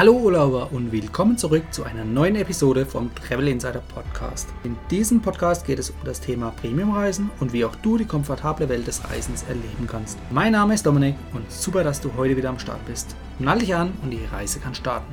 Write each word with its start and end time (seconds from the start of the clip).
Hallo 0.00 0.14
Urlauber 0.14 0.70
und 0.72 0.92
willkommen 0.92 1.36
zurück 1.36 1.62
zu 1.72 1.84
einer 1.84 2.06
neuen 2.06 2.34
Episode 2.34 2.86
vom 2.86 3.14
Travel 3.14 3.48
Insider 3.48 3.82
Podcast. 3.94 4.48
In 4.64 4.74
diesem 4.90 5.20
Podcast 5.20 5.66
geht 5.66 5.78
es 5.78 5.90
um 5.90 5.96
das 6.06 6.22
Thema 6.22 6.54
Premiumreisen 6.58 7.30
und 7.38 7.52
wie 7.52 7.66
auch 7.66 7.76
du 7.76 7.98
die 7.98 8.06
komfortable 8.06 8.70
Welt 8.70 8.86
des 8.86 9.04
Reisens 9.10 9.42
erleben 9.42 9.86
kannst. 9.86 10.16
Mein 10.30 10.52
Name 10.52 10.72
ist 10.72 10.86
Dominik 10.86 11.16
und 11.34 11.52
super, 11.52 11.84
dass 11.84 12.00
du 12.00 12.10
heute 12.16 12.34
wieder 12.34 12.48
am 12.48 12.58
Start 12.58 12.82
bist. 12.86 13.14
Nall 13.38 13.58
dich 13.58 13.74
an 13.74 13.92
und 14.02 14.10
die 14.10 14.24
Reise 14.24 14.58
kann 14.58 14.74
starten. 14.74 15.12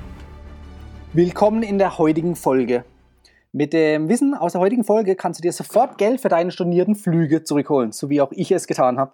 Willkommen 1.12 1.64
in 1.64 1.80
der 1.80 1.98
heutigen 1.98 2.38
Folge. 2.38 2.86
Mit 3.52 3.74
dem 3.74 4.08
Wissen 4.08 4.36
aus 4.36 4.54
der 4.54 4.62
heutigen 4.62 4.86
Folge 4.86 5.18
kannst 5.18 5.42
du 5.42 5.42
dir 5.42 5.52
sofort 5.52 5.98
Geld 5.98 6.22
für 6.22 6.30
deine 6.30 6.50
stornierten 6.50 6.96
Flüge 6.96 7.44
zurückholen, 7.44 7.92
so 7.92 8.10
wie 8.10 8.22
auch 8.22 8.32
ich 8.32 8.54
es 8.54 8.68
getan 8.68 8.98
habe. 8.98 9.12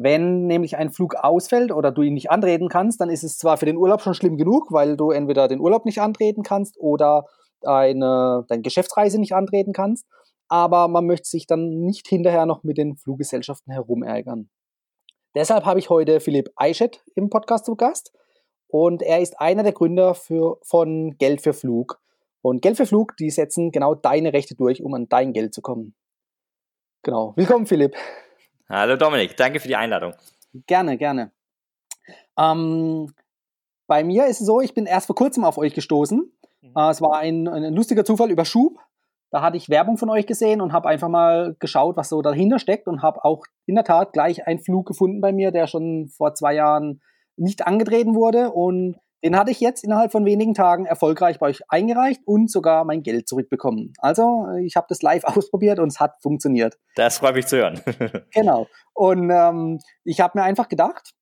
Wenn 0.00 0.46
nämlich 0.46 0.76
ein 0.76 0.90
Flug 0.90 1.16
ausfällt 1.16 1.72
oder 1.72 1.90
du 1.90 2.02
ihn 2.02 2.14
nicht 2.14 2.30
antreten 2.30 2.68
kannst, 2.68 3.00
dann 3.00 3.10
ist 3.10 3.24
es 3.24 3.36
zwar 3.36 3.56
für 3.56 3.66
den 3.66 3.76
Urlaub 3.76 4.00
schon 4.00 4.14
schlimm 4.14 4.36
genug, 4.36 4.70
weil 4.70 4.96
du 4.96 5.10
entweder 5.10 5.48
den 5.48 5.58
Urlaub 5.58 5.84
nicht 5.84 6.00
antreten 6.00 6.44
kannst 6.44 6.78
oder 6.78 7.24
deine, 7.60 8.44
deine 8.48 8.62
Geschäftsreise 8.62 9.18
nicht 9.18 9.34
antreten 9.34 9.72
kannst, 9.72 10.06
aber 10.46 10.86
man 10.86 11.04
möchte 11.04 11.28
sich 11.28 11.48
dann 11.48 11.80
nicht 11.80 12.06
hinterher 12.06 12.46
noch 12.46 12.62
mit 12.62 12.78
den 12.78 12.96
Fluggesellschaften 12.96 13.72
herumärgern. 13.72 14.48
Deshalb 15.34 15.64
habe 15.64 15.80
ich 15.80 15.90
heute 15.90 16.20
Philipp 16.20 16.50
Eichett 16.54 17.02
im 17.16 17.28
Podcast 17.28 17.66
zu 17.66 17.74
Gast 17.74 18.12
und 18.68 19.02
er 19.02 19.20
ist 19.20 19.40
einer 19.40 19.64
der 19.64 19.72
Gründer 19.72 20.14
für, 20.14 20.58
von 20.62 21.16
Geld 21.18 21.40
für 21.40 21.52
Flug. 21.52 22.00
Und 22.40 22.62
Geld 22.62 22.76
für 22.76 22.86
Flug, 22.86 23.16
die 23.16 23.30
setzen 23.30 23.72
genau 23.72 23.96
deine 23.96 24.32
Rechte 24.32 24.54
durch, 24.54 24.80
um 24.80 24.94
an 24.94 25.08
dein 25.08 25.32
Geld 25.32 25.52
zu 25.54 25.60
kommen. 25.60 25.96
Genau. 27.02 27.32
Willkommen, 27.34 27.66
Philipp. 27.66 27.96
Hallo 28.70 28.96
Dominik, 28.96 29.34
danke 29.34 29.60
für 29.60 29.68
die 29.68 29.76
Einladung. 29.76 30.12
Gerne, 30.66 30.98
gerne. 30.98 31.32
Ähm, 32.38 33.10
bei 33.86 34.04
mir 34.04 34.26
ist 34.26 34.42
es 34.42 34.46
so, 34.46 34.60
ich 34.60 34.74
bin 34.74 34.84
erst 34.84 35.06
vor 35.06 35.16
kurzem 35.16 35.44
auf 35.44 35.56
euch 35.56 35.72
gestoßen. 35.72 36.30
Mhm. 36.60 36.72
Äh, 36.76 36.90
es 36.90 37.00
war 37.00 37.16
ein, 37.16 37.48
ein, 37.48 37.74
lustiger 37.74 38.04
Zufall 38.04 38.30
über 38.30 38.44
Schub. 38.44 38.78
Da 39.30 39.40
hatte 39.40 39.56
ich 39.56 39.70
Werbung 39.70 39.96
von 39.96 40.10
euch 40.10 40.26
gesehen 40.26 40.60
und 40.60 40.74
habe 40.74 40.88
einfach 40.88 41.08
mal 41.08 41.56
geschaut, 41.58 41.96
was 41.96 42.10
so 42.10 42.20
dahinter 42.20 42.58
steckt 42.58 42.88
und 42.88 43.02
habe 43.02 43.24
auch 43.24 43.44
in 43.64 43.74
der 43.74 43.84
Tat 43.84 44.12
gleich 44.12 44.46
einen 44.46 44.60
Flug 44.60 44.86
gefunden 44.86 45.22
bei 45.22 45.32
mir, 45.32 45.50
der 45.50 45.66
schon 45.66 46.08
vor 46.08 46.34
zwei 46.34 46.54
Jahren 46.54 47.00
nicht 47.36 47.66
angetreten 47.66 48.14
wurde 48.14 48.50
und 48.50 48.96
den 49.24 49.36
hatte 49.36 49.50
ich 49.50 49.60
jetzt 49.60 49.82
innerhalb 49.82 50.12
von 50.12 50.24
wenigen 50.24 50.54
Tagen 50.54 50.86
erfolgreich 50.86 51.38
bei 51.38 51.48
euch 51.48 51.60
eingereicht 51.68 52.20
und 52.24 52.50
sogar 52.50 52.84
mein 52.84 53.02
Geld 53.02 53.28
zurückbekommen. 53.28 53.92
Also 53.98 54.46
ich 54.62 54.76
habe 54.76 54.86
das 54.88 55.02
live 55.02 55.24
ausprobiert 55.24 55.78
und 55.78 55.88
es 55.88 56.00
hat 56.00 56.16
funktioniert. 56.22 56.78
Das 56.94 57.18
freut 57.18 57.34
mich 57.34 57.46
zu 57.46 57.56
hören. 57.56 57.80
genau. 58.32 58.66
Und 58.94 59.30
ähm, 59.30 59.80
ich 60.04 60.20
habe 60.20 60.38
mir 60.38 60.44
einfach 60.44 60.68
gedacht, 60.68 61.14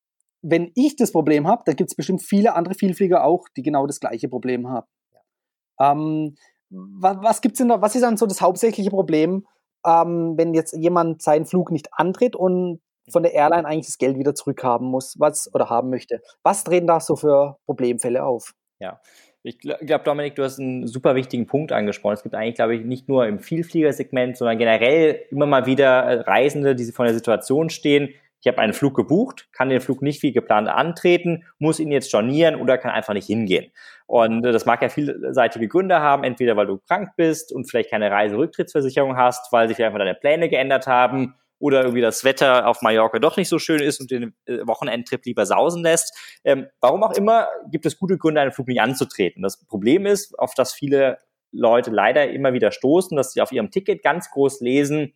wenn 0.42 0.70
ich 0.74 0.96
das 0.96 1.12
Problem 1.12 1.46
habe, 1.46 1.62
dann 1.64 1.76
gibt 1.76 1.90
es 1.90 1.96
bestimmt 1.96 2.22
viele 2.22 2.54
andere 2.54 2.74
Vielflieger 2.74 3.24
auch, 3.24 3.48
die 3.56 3.62
genau 3.62 3.86
das 3.86 4.00
gleiche 4.00 4.28
Problem 4.28 4.68
haben. 4.68 4.86
Ja. 5.12 5.92
Ähm, 5.92 6.36
was, 6.70 7.16
was 7.20 7.40
gibt's 7.40 7.58
denn 7.58 7.68
da, 7.68 7.80
was 7.80 7.94
ist 7.94 8.02
dann 8.02 8.16
so 8.16 8.26
das 8.26 8.40
hauptsächliche 8.40 8.90
Problem, 8.90 9.46
ähm, 9.86 10.34
wenn 10.36 10.54
jetzt 10.54 10.76
jemand 10.76 11.22
seinen 11.22 11.46
Flug 11.46 11.70
nicht 11.70 11.88
antritt 11.92 12.36
und 12.36 12.80
von 13.08 13.22
der 13.22 13.34
Airline 13.34 13.66
eigentlich 13.66 13.86
das 13.86 13.98
Geld 13.98 14.18
wieder 14.18 14.34
zurückhaben 14.34 14.88
muss, 14.88 15.18
was 15.18 15.52
oder 15.54 15.70
haben 15.70 15.90
möchte. 15.90 16.20
Was 16.42 16.64
treten 16.64 16.86
da 16.86 17.00
so 17.00 17.16
für 17.16 17.56
Problemfälle 17.66 18.24
auf? 18.24 18.54
Ja, 18.78 19.00
ich 19.42 19.60
glaube, 19.60 20.02
Dominik, 20.04 20.34
du 20.34 20.42
hast 20.42 20.58
einen 20.58 20.88
super 20.88 21.14
wichtigen 21.14 21.46
Punkt 21.46 21.70
angesprochen. 21.70 22.14
Es 22.14 22.22
gibt 22.24 22.34
eigentlich, 22.34 22.56
glaube 22.56 22.74
ich, 22.74 22.84
nicht 22.84 23.08
nur 23.08 23.26
im 23.26 23.38
Vielfliegersegment, 23.38 24.36
sondern 24.36 24.58
generell 24.58 25.22
immer 25.30 25.46
mal 25.46 25.66
wieder 25.66 26.02
äh, 26.02 26.20
Reisende, 26.22 26.74
die 26.74 26.84
vor 26.86 27.04
der 27.04 27.14
Situation 27.14 27.70
stehen, 27.70 28.10
ich 28.42 28.48
habe 28.48 28.58
einen 28.58 28.74
Flug 28.74 28.94
gebucht, 28.94 29.48
kann 29.52 29.70
den 29.70 29.80
Flug 29.80 30.02
nicht 30.02 30.22
wie 30.22 30.32
geplant 30.32 30.68
antreten, 30.68 31.44
muss 31.58 31.80
ihn 31.80 31.90
jetzt 31.90 32.08
stornieren 32.08 32.54
oder 32.54 32.78
kann 32.78 32.92
einfach 32.92 33.14
nicht 33.14 33.26
hingehen. 33.26 33.72
Und 34.06 34.44
äh, 34.44 34.52
das 34.52 34.66
mag 34.66 34.82
ja 34.82 34.88
vielseitige 34.88 35.68
Gründe 35.68 36.00
haben, 36.00 36.22
entweder 36.22 36.56
weil 36.56 36.66
du 36.66 36.78
krank 36.78 37.10
bist 37.16 37.52
und 37.52 37.68
vielleicht 37.68 37.90
keine 37.90 38.10
Reiserücktrittsversicherung 38.10 39.16
hast, 39.16 39.52
weil 39.52 39.68
sich 39.68 39.82
einfach 39.82 39.98
deine 39.98 40.14
Pläne 40.14 40.48
geändert 40.48 40.86
haben 40.86 41.34
oder 41.58 41.82
irgendwie 41.82 42.02
das 42.02 42.24
Wetter 42.24 42.66
auf 42.66 42.82
Mallorca 42.82 43.18
doch 43.18 43.36
nicht 43.36 43.48
so 43.48 43.58
schön 43.58 43.80
ist 43.80 44.00
und 44.00 44.10
den 44.10 44.34
äh, 44.46 44.58
Wochenendtrip 44.66 45.24
lieber 45.24 45.46
sausen 45.46 45.82
lässt. 45.82 46.16
Ähm, 46.44 46.66
warum 46.80 47.02
auch 47.02 47.12
immer, 47.12 47.48
gibt 47.70 47.86
es 47.86 47.98
gute 47.98 48.18
Gründe, 48.18 48.40
einen 48.40 48.52
Flug 48.52 48.68
nicht 48.68 48.80
anzutreten. 48.80 49.42
Das 49.42 49.64
Problem 49.66 50.06
ist, 50.06 50.38
auf 50.38 50.54
das 50.54 50.72
viele 50.72 51.18
Leute 51.52 51.90
leider 51.90 52.28
immer 52.28 52.52
wieder 52.52 52.72
stoßen, 52.72 53.16
dass 53.16 53.32
sie 53.32 53.40
auf 53.40 53.52
ihrem 53.52 53.70
Ticket 53.70 54.02
ganz 54.02 54.30
groß 54.30 54.60
lesen, 54.60 55.14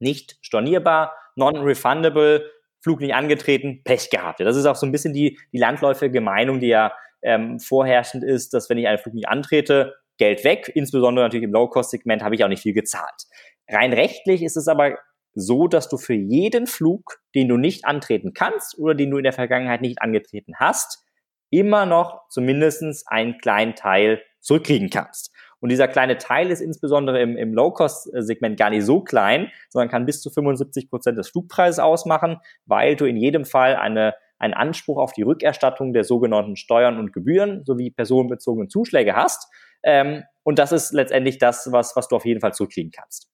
nicht 0.00 0.38
stornierbar, 0.40 1.14
non-refundable, 1.36 2.50
Flug 2.80 3.00
nicht 3.00 3.14
angetreten, 3.14 3.82
Pech 3.84 4.10
gehabt. 4.10 4.40
Das 4.40 4.56
ist 4.56 4.66
auch 4.66 4.76
so 4.76 4.86
ein 4.86 4.92
bisschen 4.92 5.12
die, 5.12 5.38
die 5.52 5.58
landläufige 5.58 6.20
Meinung, 6.20 6.60
die 6.60 6.68
ja 6.68 6.92
ähm, 7.22 7.58
vorherrschend 7.58 8.22
ist, 8.22 8.54
dass 8.54 8.70
wenn 8.70 8.78
ich 8.78 8.86
einen 8.86 8.98
Flug 8.98 9.14
nicht 9.14 9.28
antrete, 9.28 9.94
Geld 10.18 10.44
weg, 10.44 10.70
insbesondere 10.74 11.24
natürlich 11.24 11.44
im 11.44 11.52
Low-Cost-Segment 11.52 12.22
habe 12.22 12.34
ich 12.34 12.44
auch 12.44 12.48
nicht 12.48 12.62
viel 12.62 12.74
gezahlt. 12.74 13.26
Rein 13.68 13.92
rechtlich 13.92 14.42
ist 14.42 14.56
es 14.56 14.66
aber 14.66 14.98
so, 15.38 15.68
dass 15.68 15.88
du 15.88 15.96
für 15.96 16.14
jeden 16.14 16.66
Flug, 16.66 17.20
den 17.34 17.48
du 17.48 17.56
nicht 17.56 17.84
antreten 17.84 18.32
kannst 18.34 18.78
oder 18.78 18.94
den 18.94 19.10
du 19.10 19.18
in 19.18 19.24
der 19.24 19.32
Vergangenheit 19.32 19.80
nicht 19.80 20.02
angetreten 20.02 20.54
hast, 20.56 21.04
immer 21.50 21.86
noch 21.86 22.28
zumindest 22.28 23.04
einen 23.06 23.38
kleinen 23.38 23.74
Teil 23.74 24.22
zurückkriegen 24.40 24.90
kannst. 24.90 25.32
Und 25.60 25.70
dieser 25.70 25.88
kleine 25.88 26.18
Teil 26.18 26.50
ist 26.50 26.60
insbesondere 26.60 27.20
im, 27.20 27.36
im 27.36 27.52
Low-Cost-Segment 27.52 28.58
gar 28.58 28.70
nicht 28.70 28.84
so 28.84 29.00
klein, 29.00 29.50
sondern 29.70 29.88
kann 29.88 30.06
bis 30.06 30.20
zu 30.20 30.30
75 30.30 30.88
Prozent 30.88 31.18
des 31.18 31.30
Flugpreises 31.30 31.80
ausmachen, 31.80 32.38
weil 32.64 32.94
du 32.94 33.06
in 33.06 33.16
jedem 33.16 33.44
Fall 33.44 33.76
eine, 33.76 34.14
einen 34.38 34.54
Anspruch 34.54 34.98
auf 34.98 35.12
die 35.12 35.22
Rückerstattung 35.22 35.92
der 35.92 36.04
sogenannten 36.04 36.56
Steuern 36.56 36.98
und 36.98 37.12
Gebühren 37.12 37.64
sowie 37.64 37.90
personenbezogenen 37.90 38.68
Zuschläge 38.68 39.16
hast. 39.16 39.48
Ähm, 39.82 40.22
und 40.44 40.58
das 40.58 40.70
ist 40.72 40.92
letztendlich 40.92 41.38
das, 41.38 41.72
was, 41.72 41.96
was 41.96 42.08
du 42.08 42.16
auf 42.16 42.24
jeden 42.24 42.40
Fall 42.40 42.54
zurückkriegen 42.54 42.92
kannst. 42.92 43.28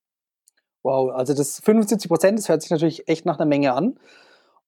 Wow, 0.85 1.15
also 1.15 1.33
das 1.33 1.59
75 1.61 2.07
Prozent, 2.07 2.37
das 2.37 2.47
hört 2.47 2.61
sich 2.61 2.69
natürlich 2.69 3.07
echt 3.07 3.25
nach 3.25 3.39
einer 3.39 3.47
Menge 3.47 3.73
an. 3.73 3.97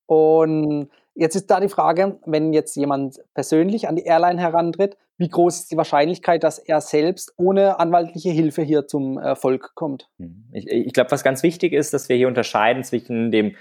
Und 0.08 0.90
jetzt 1.14 1.36
ist 1.36 1.52
da 1.52 1.60
die 1.60 1.70
Frage, 1.70 2.18
wenn 2.26 2.54
jetzt 2.54 2.76
jemand 2.76 3.22
persönlich 3.36 3.88
an 3.88 3.98
die 3.98 4.06
Airline 4.06 4.42
herantritt, 4.42 4.98
wie 5.18 5.30
groß 5.30 5.62
ist 5.62 5.72
die 5.72 5.78
Wahrscheinlichkeit, 5.78 6.44
dass 6.44 6.60
er 6.60 6.80
selbst 6.80 7.34
ohne 7.38 7.80
anwaltliche 7.80 8.30
Hilfe 8.30 8.62
hier 8.62 8.86
zum 8.86 9.18
Erfolg 9.18 9.72
kommt? 9.74 10.10
Mhm. 10.20 10.46
Ich, 10.54 10.68
ich 10.68 10.94
glaube, 10.94 11.10
was 11.12 11.24
ganz 11.24 11.42
wichtig 11.42 11.74
ist, 11.74 11.94
dass 11.94 12.08
wir 12.08 12.16
hier 12.16 12.28
unterscheiden 12.28 12.84
zwischen 12.84 13.32
dem 13.32 13.56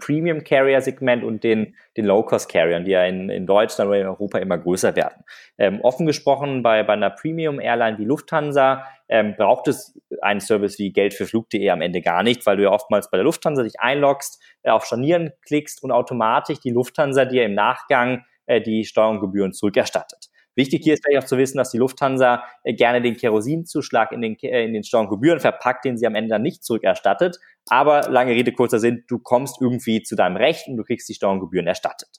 Premium 0.00 0.44
Carrier 0.44 0.80
Segment 0.82 1.24
und 1.24 1.44
den, 1.44 1.74
den 1.96 2.04
Low 2.04 2.22
Cost 2.22 2.50
Carriern, 2.50 2.84
die 2.84 2.90
ja 2.90 3.04
in, 3.04 3.30
in 3.30 3.46
Deutschland 3.46 3.88
oder 3.88 4.00
in 4.00 4.06
Europa 4.06 4.38
immer 4.38 4.58
größer 4.58 4.96
werden. 4.96 5.24
Ähm, 5.56 5.80
offen 5.80 6.06
gesprochen, 6.06 6.62
bei, 6.62 6.82
bei 6.82 6.92
einer 6.92 7.10
Premium 7.10 7.58
Airline 7.58 7.98
wie 7.98 8.04
Lufthansa 8.04 8.84
ähm, 9.08 9.34
braucht 9.36 9.68
es 9.68 9.98
einen 10.20 10.40
Service 10.40 10.78
wie 10.78 10.92
Geld 10.92 11.14
für 11.14 11.24
Flug.de 11.26 11.70
am 11.70 11.80
Ende 11.80 12.02
gar 12.02 12.22
nicht, 12.22 12.44
weil 12.44 12.58
du 12.58 12.64
ja 12.64 12.70
oftmals 12.70 13.10
bei 13.10 13.16
der 13.16 13.24
Lufthansa 13.24 13.62
dich 13.62 13.80
einloggst, 13.80 14.42
äh, 14.62 14.70
auf 14.70 14.84
Stornieren 14.84 15.32
klickst 15.46 15.82
und 15.82 15.90
automatisch 15.90 16.60
die 16.60 16.70
Lufthansa 16.70 17.24
dir 17.24 17.46
im 17.46 17.54
Nachgang 17.54 18.24
äh, 18.44 18.60
die 18.60 18.84
Steuerungsgebühren 18.84 19.52
zurückerstattet. 19.54 20.27
Wichtig 20.58 20.82
hier 20.82 20.94
ist 20.94 21.04
vielleicht 21.04 21.22
auch 21.22 21.28
zu 21.28 21.38
wissen, 21.38 21.56
dass 21.56 21.70
die 21.70 21.78
Lufthansa 21.78 22.42
äh, 22.64 22.74
gerne 22.74 23.00
den 23.00 23.16
Kerosinzuschlag 23.16 24.10
in 24.10 24.20
den, 24.20 24.36
äh, 24.40 24.64
in 24.64 24.72
den 24.74 24.82
Steuergebühren 24.82 25.38
verpackt, 25.38 25.84
den 25.84 25.96
sie 25.96 26.06
am 26.06 26.16
Ende 26.16 26.30
dann 26.30 26.42
nicht 26.42 26.64
zurückerstattet. 26.64 27.38
Aber 27.68 28.10
lange 28.10 28.32
Rede, 28.32 28.52
kurzer 28.52 28.80
Sinn, 28.80 29.04
du 29.06 29.20
kommst 29.20 29.60
irgendwie 29.60 30.02
zu 30.02 30.16
deinem 30.16 30.36
Recht 30.36 30.66
und 30.66 30.76
du 30.76 30.82
kriegst 30.82 31.08
die 31.08 31.14
Steuergebühren 31.14 31.68
erstattet. 31.68 32.10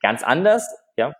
Ganz 0.00 0.22
anders, 0.22 0.66
ja, 0.96 1.12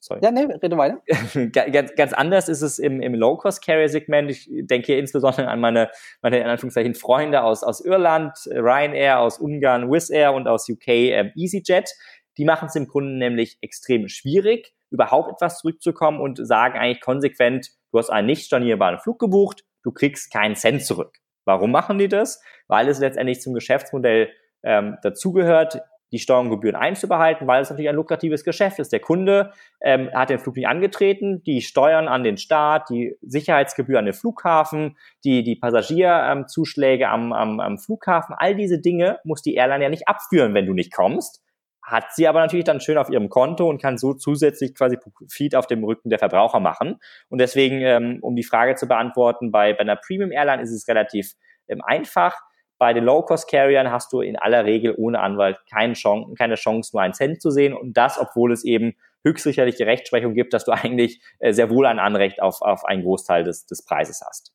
Sorry. 0.00 0.20
Ja, 0.22 0.30
nee, 0.30 0.44
rede 0.44 0.76
weiter. 0.76 1.02
ganz, 1.72 1.94
ganz 1.96 2.12
anders 2.12 2.48
ist 2.48 2.62
es 2.62 2.78
im, 2.78 3.00
im 3.00 3.14
Low-Cost-Carrier-Segment. 3.14 4.30
Ich 4.30 4.48
denke 4.48 4.86
hier 4.86 4.98
insbesondere 4.98 5.48
an 5.48 5.58
meine, 5.58 5.90
meine 6.22 6.38
in 6.38 6.46
Anführungszeichen 6.46 6.94
Freunde 6.94 7.42
aus, 7.42 7.64
aus 7.64 7.80
Irland, 7.80 8.32
Ryanair, 8.46 9.18
aus 9.18 9.38
Ungarn, 9.38 9.90
Wizz 9.90 10.10
Air 10.10 10.34
und 10.34 10.46
aus 10.46 10.68
UK 10.68 10.88
ähm, 10.88 11.32
EasyJet. 11.34 11.90
Die 12.38 12.44
machen 12.44 12.66
es 12.66 12.72
dem 12.72 12.86
Kunden 12.86 13.18
nämlich 13.18 13.58
extrem 13.60 14.08
schwierig, 14.08 14.72
überhaupt 14.90 15.32
etwas 15.32 15.58
zurückzukommen 15.58 16.20
und 16.20 16.38
sagen 16.46 16.78
eigentlich 16.78 17.00
konsequent, 17.00 17.70
du 17.92 17.98
hast 17.98 18.10
einen 18.10 18.26
nicht 18.26 18.46
stornierbaren 18.46 19.00
Flug 19.00 19.18
gebucht, 19.18 19.64
du 19.82 19.92
kriegst 19.92 20.32
keinen 20.32 20.54
Cent 20.54 20.84
zurück. 20.84 21.18
Warum 21.44 21.72
machen 21.72 21.98
die 21.98 22.08
das? 22.08 22.40
Weil 22.68 22.88
es 22.88 23.00
letztendlich 23.00 23.40
zum 23.40 23.54
Geschäftsmodell 23.54 24.30
ähm, 24.62 24.98
dazugehört, 25.02 25.80
die 26.12 26.18
Steuergebühren 26.18 26.76
einzubehalten, 26.76 27.46
weil 27.46 27.60
es 27.60 27.68
natürlich 27.68 27.90
ein 27.90 27.96
lukratives 27.96 28.44
Geschäft 28.44 28.78
ist. 28.78 28.92
Der 28.92 29.00
Kunde 29.00 29.52
ähm, 29.82 30.10
hat 30.14 30.30
den 30.30 30.38
Flug 30.38 30.56
nicht 30.56 30.68
angetreten, 30.68 31.42
die 31.42 31.60
Steuern 31.60 32.08
an 32.08 32.24
den 32.24 32.38
Staat, 32.38 32.88
die 32.88 33.16
Sicherheitsgebühr 33.20 33.98
an 33.98 34.06
den 34.06 34.14
Flughafen, 34.14 34.96
die, 35.24 35.42
die 35.42 35.56
Passagierzuschläge 35.56 37.04
ähm, 37.04 37.10
am, 37.10 37.32
am, 37.32 37.60
am 37.60 37.78
Flughafen, 37.78 38.34
all 38.38 38.54
diese 38.54 38.80
Dinge 38.80 39.18
muss 39.24 39.42
die 39.42 39.54
Airline 39.54 39.84
ja 39.84 39.90
nicht 39.90 40.08
abführen, 40.08 40.54
wenn 40.54 40.66
du 40.66 40.72
nicht 40.72 40.94
kommst 40.94 41.42
hat 41.88 42.12
sie 42.12 42.28
aber 42.28 42.40
natürlich 42.40 42.66
dann 42.66 42.80
schön 42.80 42.98
auf 42.98 43.08
ihrem 43.08 43.30
Konto 43.30 43.68
und 43.68 43.80
kann 43.80 43.96
so 43.96 44.12
zusätzlich 44.12 44.74
quasi 44.74 44.98
Profit 44.98 45.54
auf 45.54 45.66
dem 45.66 45.82
Rücken 45.84 46.10
der 46.10 46.18
Verbraucher 46.18 46.60
machen. 46.60 47.00
Und 47.28 47.38
deswegen, 47.38 47.80
ähm, 47.80 48.18
um 48.20 48.36
die 48.36 48.44
Frage 48.44 48.74
zu 48.74 48.86
beantworten, 48.86 49.50
bei, 49.50 49.72
bei 49.72 49.80
einer 49.80 49.96
Premium 49.96 50.30
Airline 50.30 50.62
ist 50.62 50.70
es 50.70 50.86
relativ 50.86 51.32
ähm, 51.66 51.80
einfach. 51.82 52.36
Bei 52.76 52.92
den 52.92 53.04
Low-Cost-Carriern 53.04 53.90
hast 53.90 54.12
du 54.12 54.20
in 54.20 54.36
aller 54.36 54.64
Regel 54.66 54.94
ohne 54.96 55.20
Anwalt 55.20 55.58
keine 55.70 55.94
Chance, 55.94 56.34
keine 56.36 56.54
Chance, 56.56 56.90
nur 56.94 57.02
einen 57.02 57.14
Cent 57.14 57.40
zu 57.40 57.50
sehen. 57.50 57.72
Und 57.72 57.96
das, 57.96 58.18
obwohl 58.20 58.52
es 58.52 58.64
eben 58.64 58.94
höchstrichterlich 59.24 59.76
die 59.76 59.82
Rechtsprechung 59.82 60.34
gibt, 60.34 60.52
dass 60.52 60.64
du 60.64 60.72
eigentlich 60.72 61.22
äh, 61.38 61.52
sehr 61.52 61.70
wohl 61.70 61.86
ein 61.86 61.98
Anrecht 61.98 62.42
auf, 62.42 62.60
auf 62.60 62.84
einen 62.84 63.02
Großteil 63.02 63.44
des, 63.44 63.64
des 63.66 63.84
Preises 63.84 64.22
hast. 64.24 64.52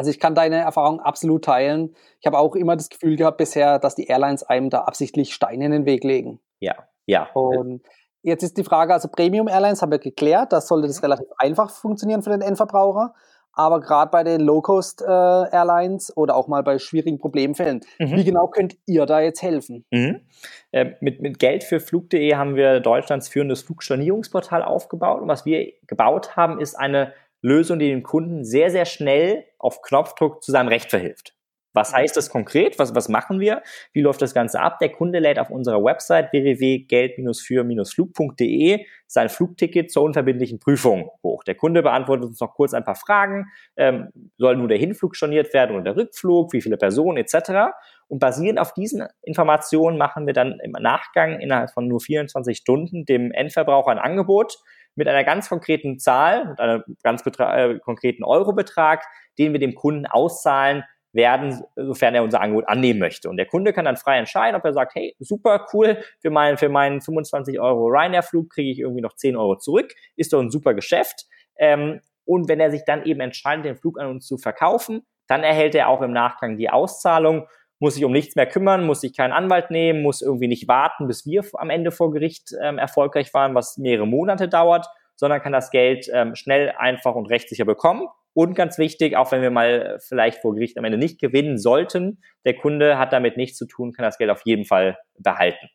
Also 0.00 0.08
ich 0.08 0.18
kann 0.18 0.34
deine 0.34 0.56
Erfahrung 0.56 1.00
absolut 1.00 1.44
teilen. 1.44 1.94
Ich 2.20 2.26
habe 2.26 2.38
auch 2.38 2.56
immer 2.56 2.74
das 2.74 2.88
Gefühl 2.88 3.16
gehabt 3.16 3.36
bisher, 3.36 3.78
dass 3.78 3.94
die 3.94 4.06
Airlines 4.06 4.42
einem 4.42 4.70
da 4.70 4.84
absichtlich 4.84 5.34
Steine 5.34 5.66
in 5.66 5.72
den 5.72 5.84
Weg 5.84 6.04
legen. 6.04 6.40
Ja, 6.58 6.74
ja. 7.04 7.28
Und 7.34 7.82
jetzt 8.22 8.42
ist 8.42 8.56
die 8.56 8.64
Frage, 8.64 8.94
also 8.94 9.08
Premium 9.08 9.46
Airlines 9.46 9.82
haben 9.82 9.92
wir 9.92 9.98
geklärt, 9.98 10.54
das 10.54 10.68
sollte 10.68 10.88
das 10.88 11.02
mhm. 11.02 11.04
relativ 11.04 11.26
einfach 11.36 11.68
funktionieren 11.68 12.22
für 12.22 12.30
den 12.30 12.40
Endverbraucher. 12.40 13.12
Aber 13.52 13.80
gerade 13.80 14.10
bei 14.10 14.24
den 14.24 14.40
Low-Cost 14.40 15.02
äh, 15.02 15.04
Airlines 15.04 16.16
oder 16.16 16.34
auch 16.34 16.48
mal 16.48 16.62
bei 16.62 16.78
schwierigen 16.78 17.18
Problemfällen, 17.18 17.82
mhm. 17.98 18.12
wie 18.12 18.24
genau 18.24 18.46
könnt 18.46 18.78
ihr 18.86 19.04
da 19.04 19.20
jetzt 19.20 19.42
helfen? 19.42 19.84
Mhm. 19.90 20.22
Äh, 20.70 20.92
mit, 21.00 21.20
mit 21.20 21.38
Geld 21.38 21.62
für 21.62 21.78
Flug.de 21.78 22.36
haben 22.36 22.56
wir 22.56 22.80
Deutschlands 22.80 23.28
führendes 23.28 23.60
Flugstornierungsportal 23.64 24.62
aufgebaut. 24.62 25.20
Und 25.20 25.28
was 25.28 25.44
wir 25.44 25.74
gebaut 25.86 26.36
haben, 26.36 26.58
ist 26.58 26.74
eine 26.74 27.12
Lösung, 27.42 27.78
die 27.78 27.88
dem 27.88 28.02
Kunden 28.02 28.44
sehr, 28.44 28.70
sehr 28.70 28.84
schnell 28.84 29.44
auf 29.58 29.82
Knopfdruck 29.82 30.42
zu 30.42 30.52
seinem 30.52 30.68
Recht 30.68 30.90
verhilft. 30.90 31.34
Was 31.72 31.92
heißt 31.92 32.16
das 32.16 32.30
konkret? 32.30 32.80
Was, 32.80 32.94
was 32.94 33.08
machen 33.08 33.38
wir? 33.38 33.62
Wie 33.92 34.00
läuft 34.00 34.22
das 34.22 34.34
Ganze 34.34 34.58
ab? 34.60 34.80
Der 34.80 34.88
Kunde 34.90 35.20
lädt 35.20 35.38
auf 35.38 35.50
unserer 35.50 35.84
Website 35.84 36.32
www.geld-für-flug.de 36.32 38.84
sein 39.06 39.28
Flugticket 39.28 39.92
zur 39.92 40.02
unverbindlichen 40.02 40.58
Prüfung 40.58 41.10
hoch. 41.22 41.44
Der 41.44 41.54
Kunde 41.54 41.82
beantwortet 41.82 42.24
uns 42.26 42.40
noch 42.40 42.54
kurz 42.54 42.74
ein 42.74 42.82
paar 42.84 42.96
Fragen. 42.96 43.46
Ähm, 43.76 44.08
soll 44.36 44.56
nur 44.56 44.66
der 44.66 44.78
Hinflug 44.78 45.14
storniert 45.14 45.54
werden 45.54 45.76
oder 45.76 45.84
der 45.84 45.94
Rückflug? 45.96 46.52
Wie 46.52 46.60
viele 46.60 46.76
Personen 46.76 47.18
etc.? 47.18 47.70
Und 48.08 48.18
basierend 48.18 48.58
auf 48.58 48.74
diesen 48.74 49.06
Informationen 49.22 49.96
machen 49.96 50.26
wir 50.26 50.34
dann 50.34 50.58
im 50.64 50.72
Nachgang 50.72 51.38
innerhalb 51.38 51.70
von 51.70 51.86
nur 51.86 52.00
24 52.00 52.58
Stunden 52.58 53.04
dem 53.04 53.30
Endverbraucher 53.30 53.92
ein 53.92 53.98
Angebot, 53.98 54.58
mit 54.94 55.08
einer 55.08 55.24
ganz 55.24 55.48
konkreten 55.48 55.98
Zahl, 55.98 56.46
mit 56.46 56.60
einem 56.60 56.82
ganz 57.02 57.22
äh, 57.26 57.78
konkreten 57.78 58.24
Eurobetrag, 58.24 59.04
den 59.38 59.52
wir 59.52 59.60
dem 59.60 59.74
Kunden 59.74 60.06
auszahlen 60.06 60.84
werden, 61.12 61.62
sofern 61.74 62.14
er 62.14 62.22
unser 62.22 62.40
Angebot 62.40 62.68
annehmen 62.68 63.00
möchte. 63.00 63.28
Und 63.28 63.36
der 63.36 63.46
Kunde 63.46 63.72
kann 63.72 63.84
dann 63.84 63.96
frei 63.96 64.18
entscheiden, 64.18 64.56
ob 64.56 64.64
er 64.64 64.72
sagt, 64.72 64.94
hey, 64.94 65.16
super 65.18 65.66
cool, 65.72 65.98
für 66.20 66.30
meinen, 66.30 66.56
für 66.56 66.68
meinen 66.68 67.00
25 67.00 67.58
Euro 67.58 67.86
Ryanair-Flug 67.86 68.50
kriege 68.50 68.70
ich 68.70 68.78
irgendwie 68.78 69.00
noch 69.00 69.14
10 69.14 69.36
Euro 69.36 69.56
zurück, 69.56 69.92
ist 70.16 70.32
doch 70.32 70.40
ein 70.40 70.50
super 70.50 70.74
Geschäft. 70.74 71.26
Ähm, 71.56 72.00
und 72.24 72.48
wenn 72.48 72.60
er 72.60 72.70
sich 72.70 72.84
dann 72.84 73.04
eben 73.04 73.20
entscheidet, 73.20 73.64
den 73.64 73.76
Flug 73.76 73.98
an 73.98 74.06
uns 74.06 74.26
zu 74.26 74.38
verkaufen, 74.38 75.02
dann 75.26 75.42
erhält 75.42 75.74
er 75.74 75.88
auch 75.88 76.02
im 76.02 76.12
Nachgang 76.12 76.56
die 76.56 76.70
Auszahlung 76.70 77.46
muss 77.80 77.94
sich 77.94 78.04
um 78.04 78.12
nichts 78.12 78.36
mehr 78.36 78.46
kümmern, 78.46 78.86
muss 78.86 79.00
sich 79.00 79.16
keinen 79.16 79.32
Anwalt 79.32 79.70
nehmen, 79.70 80.02
muss 80.02 80.22
irgendwie 80.22 80.46
nicht 80.46 80.68
warten, 80.68 81.08
bis 81.08 81.26
wir 81.26 81.42
am 81.54 81.70
Ende 81.70 81.90
vor 81.90 82.12
Gericht 82.12 82.52
ähm, 82.62 82.78
erfolgreich 82.78 83.34
waren, 83.34 83.54
was 83.54 83.78
mehrere 83.78 84.06
Monate 84.06 84.48
dauert, 84.48 84.86
sondern 85.16 85.42
kann 85.42 85.52
das 85.52 85.70
Geld 85.70 86.08
ähm, 86.12 86.36
schnell, 86.36 86.72
einfach 86.78 87.14
und 87.14 87.26
rechtssicher 87.26 87.64
bekommen. 87.64 88.06
Und 88.32 88.54
ganz 88.54 88.78
wichtig, 88.78 89.16
auch 89.16 89.32
wenn 89.32 89.42
wir 89.42 89.50
mal 89.50 89.98
vielleicht 90.00 90.40
vor 90.40 90.54
Gericht 90.54 90.78
am 90.78 90.84
Ende 90.84 90.98
nicht 90.98 91.20
gewinnen 91.20 91.58
sollten, 91.58 92.22
der 92.44 92.54
Kunde 92.54 92.98
hat 92.98 93.12
damit 93.12 93.36
nichts 93.36 93.58
zu 93.58 93.66
tun, 93.66 93.92
kann 93.92 94.04
das 94.04 94.18
Geld 94.18 94.30
auf 94.30 94.42
jeden 94.44 94.64
Fall 94.64 94.98
behalten. 95.18 95.68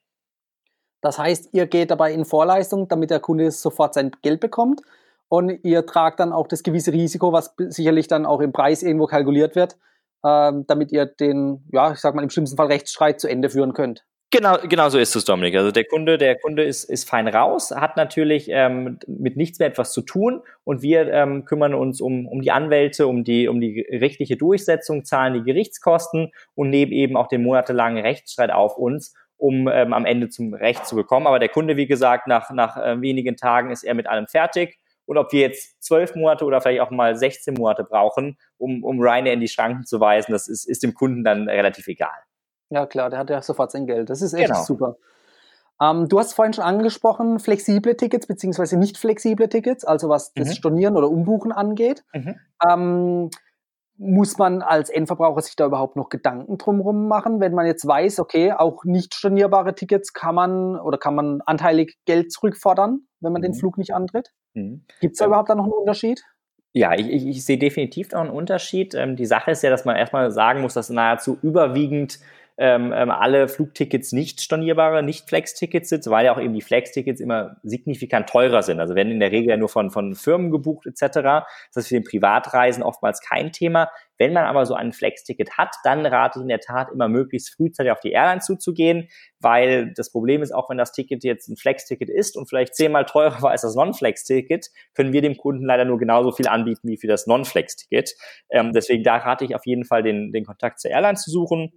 Das 1.01 1.19
heißt, 1.19 1.49
ihr 1.53 1.67
geht 1.67 1.91
dabei 1.91 2.13
in 2.13 2.23
Vorleistung, 2.23 2.87
damit 2.87 3.09
der 3.09 3.19
Kunde 3.19 3.51
sofort 3.51 3.93
sein 3.93 4.11
Geld 4.21 4.39
bekommt 4.39 4.81
und 5.27 5.63
ihr 5.63 5.85
tragt 5.85 6.19
dann 6.19 6.31
auch 6.31 6.47
das 6.47 6.63
gewisse 6.63 6.93
Risiko, 6.93 7.33
was 7.33 7.53
sicherlich 7.57 8.07
dann 8.07 8.25
auch 8.25 8.41
im 8.41 8.51
Preis 8.51 8.83
irgendwo 8.83 9.05
kalkuliert 9.05 9.55
wird, 9.55 9.77
ähm, 10.23 10.65
damit 10.67 10.91
ihr 10.91 11.05
den, 11.05 11.67
ja, 11.71 11.91
ich 11.91 11.99
sag 11.99 12.15
mal, 12.15 12.23
im 12.23 12.29
schlimmsten 12.29 12.57
Fall 12.57 12.67
Rechtsstreit 12.67 13.19
zu 13.19 13.27
Ende 13.27 13.49
führen 13.49 13.73
könnt. 13.73 14.05
Genau, 14.31 14.57
genau 14.67 14.89
so 14.89 14.97
ist 14.97 15.15
es, 15.15 15.23
Dominik. 15.23 15.55
Also 15.55 15.71
der 15.71 15.85
Kunde, 15.85 16.17
der 16.17 16.37
Kunde 16.37 16.63
ist, 16.63 16.83
ist 16.83 17.07
fein 17.07 17.29
raus, 17.29 17.71
hat 17.71 17.95
natürlich 17.95 18.47
ähm, 18.49 18.99
mit 19.07 19.37
nichts 19.37 19.59
mehr 19.59 19.69
etwas 19.69 19.93
zu 19.93 20.01
tun 20.01 20.41
und 20.65 20.81
wir 20.81 21.09
ähm, 21.13 21.45
kümmern 21.45 21.73
uns 21.73 22.01
um, 22.01 22.27
um 22.27 22.41
die 22.41 22.51
Anwälte, 22.51 23.07
um 23.07 23.23
die, 23.23 23.47
um 23.47 23.61
die 23.61 23.87
rechtliche 23.89 24.35
Durchsetzung, 24.35 25.05
zahlen 25.05 25.35
die 25.35 25.43
Gerichtskosten 25.43 26.33
und 26.53 26.69
nehmen 26.69 26.91
eben 26.91 27.15
auch 27.15 27.27
den 27.27 27.43
monatelangen 27.43 28.03
Rechtsstreit 28.03 28.51
auf 28.51 28.77
uns, 28.77 29.13
um 29.37 29.69
ähm, 29.71 29.93
am 29.93 30.05
Ende 30.05 30.27
zum 30.27 30.53
Recht 30.53 30.85
zu 30.85 30.97
bekommen. 30.97 31.27
Aber 31.27 31.39
der 31.39 31.49
Kunde, 31.49 31.77
wie 31.77 31.87
gesagt, 31.87 32.27
nach, 32.27 32.49
nach 32.51 32.75
äh, 32.75 32.99
wenigen 32.99 33.37
Tagen 33.37 33.71
ist 33.71 33.83
er 33.83 33.93
mit 33.93 34.07
allem 34.07 34.27
fertig 34.27 34.79
und 35.05 35.17
ob 35.17 35.31
wir 35.31 35.41
jetzt 35.41 35.83
zwölf 35.83 36.15
Monate 36.15 36.45
oder 36.45 36.61
vielleicht 36.61 36.81
auch 36.81 36.91
mal 36.91 37.15
16 37.15 37.53
Monate 37.53 37.83
brauchen, 37.83 38.37
um, 38.57 38.83
um 38.83 38.99
Ryanair 38.99 39.33
in 39.33 39.39
die 39.39 39.47
Schranken 39.47 39.85
zu 39.85 39.99
weisen, 39.99 40.31
das 40.31 40.47
ist, 40.47 40.65
ist 40.65 40.83
dem 40.83 40.93
Kunden 40.93 41.23
dann 41.23 41.47
relativ 41.47 41.87
egal. 41.87 42.17
Ja, 42.69 42.85
klar, 42.85 43.09
der 43.09 43.19
hat 43.19 43.29
ja 43.29 43.41
sofort 43.41 43.71
sein 43.71 43.85
Geld. 43.85 44.09
Das 44.09 44.21
ist 44.21 44.33
echt 44.33 44.47
genau. 44.47 44.63
super. 44.63 44.97
Ähm, 45.81 46.07
du 46.07 46.19
hast 46.19 46.33
vorhin 46.33 46.53
schon 46.53 46.63
angesprochen, 46.63 47.39
flexible 47.39 47.95
Tickets 47.95 48.27
beziehungsweise 48.27 48.77
nicht 48.77 48.97
flexible 48.97 49.49
Tickets, 49.49 49.85
also 49.85 50.09
was 50.09 50.33
das 50.33 50.49
mhm. 50.49 50.53
Stornieren 50.53 50.97
oder 50.97 51.09
Umbuchen 51.09 51.51
angeht. 51.51 52.03
Mhm. 52.13 52.35
Ähm, 52.67 53.29
muss 53.97 54.37
man 54.37 54.61
als 54.61 54.89
Endverbraucher 54.89 55.41
sich 55.41 55.55
da 55.55 55.65
überhaupt 55.65 55.95
noch 55.95 56.09
Gedanken 56.09 56.57
drumherum 56.57 57.07
machen, 57.07 57.39
wenn 57.39 57.53
man 57.53 57.65
jetzt 57.65 57.87
weiß, 57.87 58.19
okay, 58.19 58.51
auch 58.51 58.83
nicht 58.83 59.13
stornierbare 59.13 59.73
Tickets 59.73 60.11
kann 60.11 60.35
man 60.35 60.77
oder 60.77 60.97
kann 60.97 61.15
man 61.15 61.41
anteilig 61.45 61.97
Geld 62.05 62.31
zurückfordern, 62.31 63.07
wenn 63.21 63.31
man 63.31 63.41
mhm. 63.41 63.45
den 63.45 63.53
Flug 63.53 63.77
nicht 63.77 63.93
antritt? 63.93 64.31
Mhm. 64.55 64.81
Gibt 64.99 65.13
es 65.13 65.19
da 65.19 65.25
ähm, 65.25 65.29
überhaupt 65.29 65.49
da 65.49 65.55
noch 65.55 65.65
einen 65.65 65.73
Unterschied? 65.73 66.23
Ja, 66.73 66.93
ich, 66.93 67.09
ich, 67.09 67.25
ich 67.27 67.45
sehe 67.45 67.57
definitiv 67.57 68.11
noch 68.11 68.21
einen 68.21 68.31
Unterschied. 68.31 68.95
Ähm, 68.95 69.15
die 69.15 69.25
Sache 69.25 69.51
ist 69.51 69.63
ja, 69.63 69.69
dass 69.69 69.85
man 69.85 69.95
erstmal 69.95 70.31
sagen 70.31 70.61
muss, 70.61 70.73
dass 70.73 70.89
nahezu 70.89 71.37
überwiegend 71.41 72.19
ähm, 72.57 72.93
ähm, 72.95 73.11
alle 73.11 73.49
Flugtickets 73.49 74.13
nicht 74.13 74.39
stornierbare, 74.39 75.03
nicht 75.03 75.27
Flex-Tickets 75.27 75.89
sind, 75.89 76.07
weil 76.07 76.25
ja 76.25 76.33
auch 76.33 76.39
eben 76.39 76.53
die 76.53 76.61
Flex-Tickets 76.61 77.19
immer 77.19 77.57
signifikant 77.63 78.29
teurer 78.29 78.63
sind. 78.63 78.79
Also 78.79 78.95
werden 78.95 79.11
in 79.11 79.19
der 79.19 79.31
Regel 79.31 79.49
ja 79.49 79.57
nur 79.57 79.67
von, 79.67 79.91
von 79.91 80.15
Firmen 80.15 80.51
gebucht 80.51 80.85
etc. 80.85 81.45
Das 81.73 81.83
ist 81.83 81.87
für 81.89 81.95
den 81.95 82.05
Privatreisen 82.05 82.81
oftmals 82.81 83.19
kein 83.19 83.51
Thema. 83.51 83.89
Wenn 84.17 84.31
man 84.31 84.45
aber 84.45 84.65
so 84.65 84.73
ein 84.73 84.93
Flex-Ticket 84.93 85.57
hat, 85.57 85.75
dann 85.83 86.05
rate 86.05 86.39
ich 86.39 86.43
in 86.43 86.47
der 86.47 86.61
Tat 86.61 86.89
immer 86.93 87.09
möglichst 87.09 87.53
frühzeitig 87.53 87.91
auf 87.91 87.99
die 87.99 88.11
Airline 88.11 88.39
zuzugehen, 88.39 89.09
weil 89.41 89.91
das 89.93 90.09
Problem 90.09 90.41
ist, 90.41 90.55
auch 90.55 90.69
wenn 90.69 90.77
das 90.77 90.93
Ticket 90.93 91.25
jetzt 91.25 91.49
ein 91.49 91.57
Flex-Ticket 91.57 92.09
ist 92.09 92.37
und 92.37 92.47
vielleicht 92.47 92.75
zehnmal 92.75 93.05
teurer 93.05 93.41
war 93.41 93.51
als 93.51 93.63
das 93.63 93.75
Non-Flex-Ticket, 93.75 94.67
können 94.93 95.11
wir 95.11 95.21
dem 95.21 95.35
Kunden 95.35 95.65
leider 95.65 95.83
nur 95.83 95.97
genauso 95.97 96.31
viel 96.31 96.47
anbieten 96.47 96.87
wie 96.87 96.95
für 96.95 97.07
das 97.07 97.27
Non-Flex-Ticket. 97.27 98.15
Ähm, 98.49 98.71
deswegen 98.71 99.03
da 99.03 99.17
rate 99.17 99.43
ich 99.43 99.55
auf 99.55 99.65
jeden 99.65 99.83
Fall 99.83 100.03
den, 100.03 100.31
den 100.31 100.45
Kontakt 100.45 100.79
zur 100.79 100.91
Airline 100.91 101.17
zu 101.17 101.29
suchen 101.29 101.73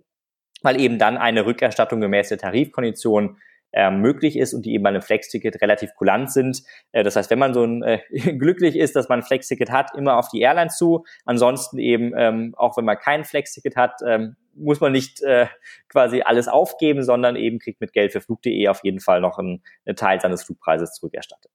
weil 0.62 0.81
eben 0.81 0.99
dann 0.99 1.16
eine 1.16 1.46
Rückerstattung 1.46 2.00
gemäß 2.00 2.28
der 2.28 2.38
Tarifkondition 2.38 3.38
äh, 3.72 3.90
möglich 3.90 4.37
ist 4.38 4.55
und 4.55 4.64
die 4.64 4.72
eben 4.72 4.82
bei 4.82 4.88
einem 4.88 5.02
Flex-Ticket 5.02 5.60
relativ 5.60 5.94
kulant 5.94 6.32
sind. 6.32 6.62
Äh, 6.93 7.05
das 7.05 7.16
heißt, 7.16 7.31
wenn 7.31 7.38
man 7.38 7.53
so 7.53 7.65
ein, 7.65 7.82
äh, 7.82 8.00
glücklich 8.38 8.77
ist, 8.77 8.96
dass 8.96 9.08
man 9.08 9.20
ein 9.20 9.24
Flex-Ticket 9.24 9.70
hat, 9.70 9.94
immer 9.94 10.17
auf 10.17 10.29
die 10.31 10.41
Airline 10.41 10.70
zu. 10.70 11.05
Ansonsten 11.27 11.79
eben, 11.79 12.12
ähm, 12.17 12.55
auch 12.56 12.77
wenn 12.77 12.84
man 12.84 12.98
kein 12.98 13.24
Flex-Ticket 13.24 13.77
hat, 13.77 14.00
ähm, 14.06 14.36
muss 14.55 14.81
man 14.81 14.93
nicht 14.93 15.22
äh, 15.22 15.46
quasi 15.88 16.22
alles 16.22 16.48
aufgeben, 16.48 17.03
sondern 17.03 17.36
eben 17.36 17.58
kriegt 17.58 17.81
mit 17.81 17.93
Geld 17.93 18.12
für 18.12 18.20
Flug.de 18.20 18.69
auf 18.69 18.82
jeden 18.82 19.00
Fall 19.00 19.20
noch 19.20 19.38
einen, 19.38 19.62
einen 19.84 19.96
Teil 19.96 20.20
seines 20.20 20.43
Flugpreises 20.44 20.94
zurückerstattet. 20.94 21.53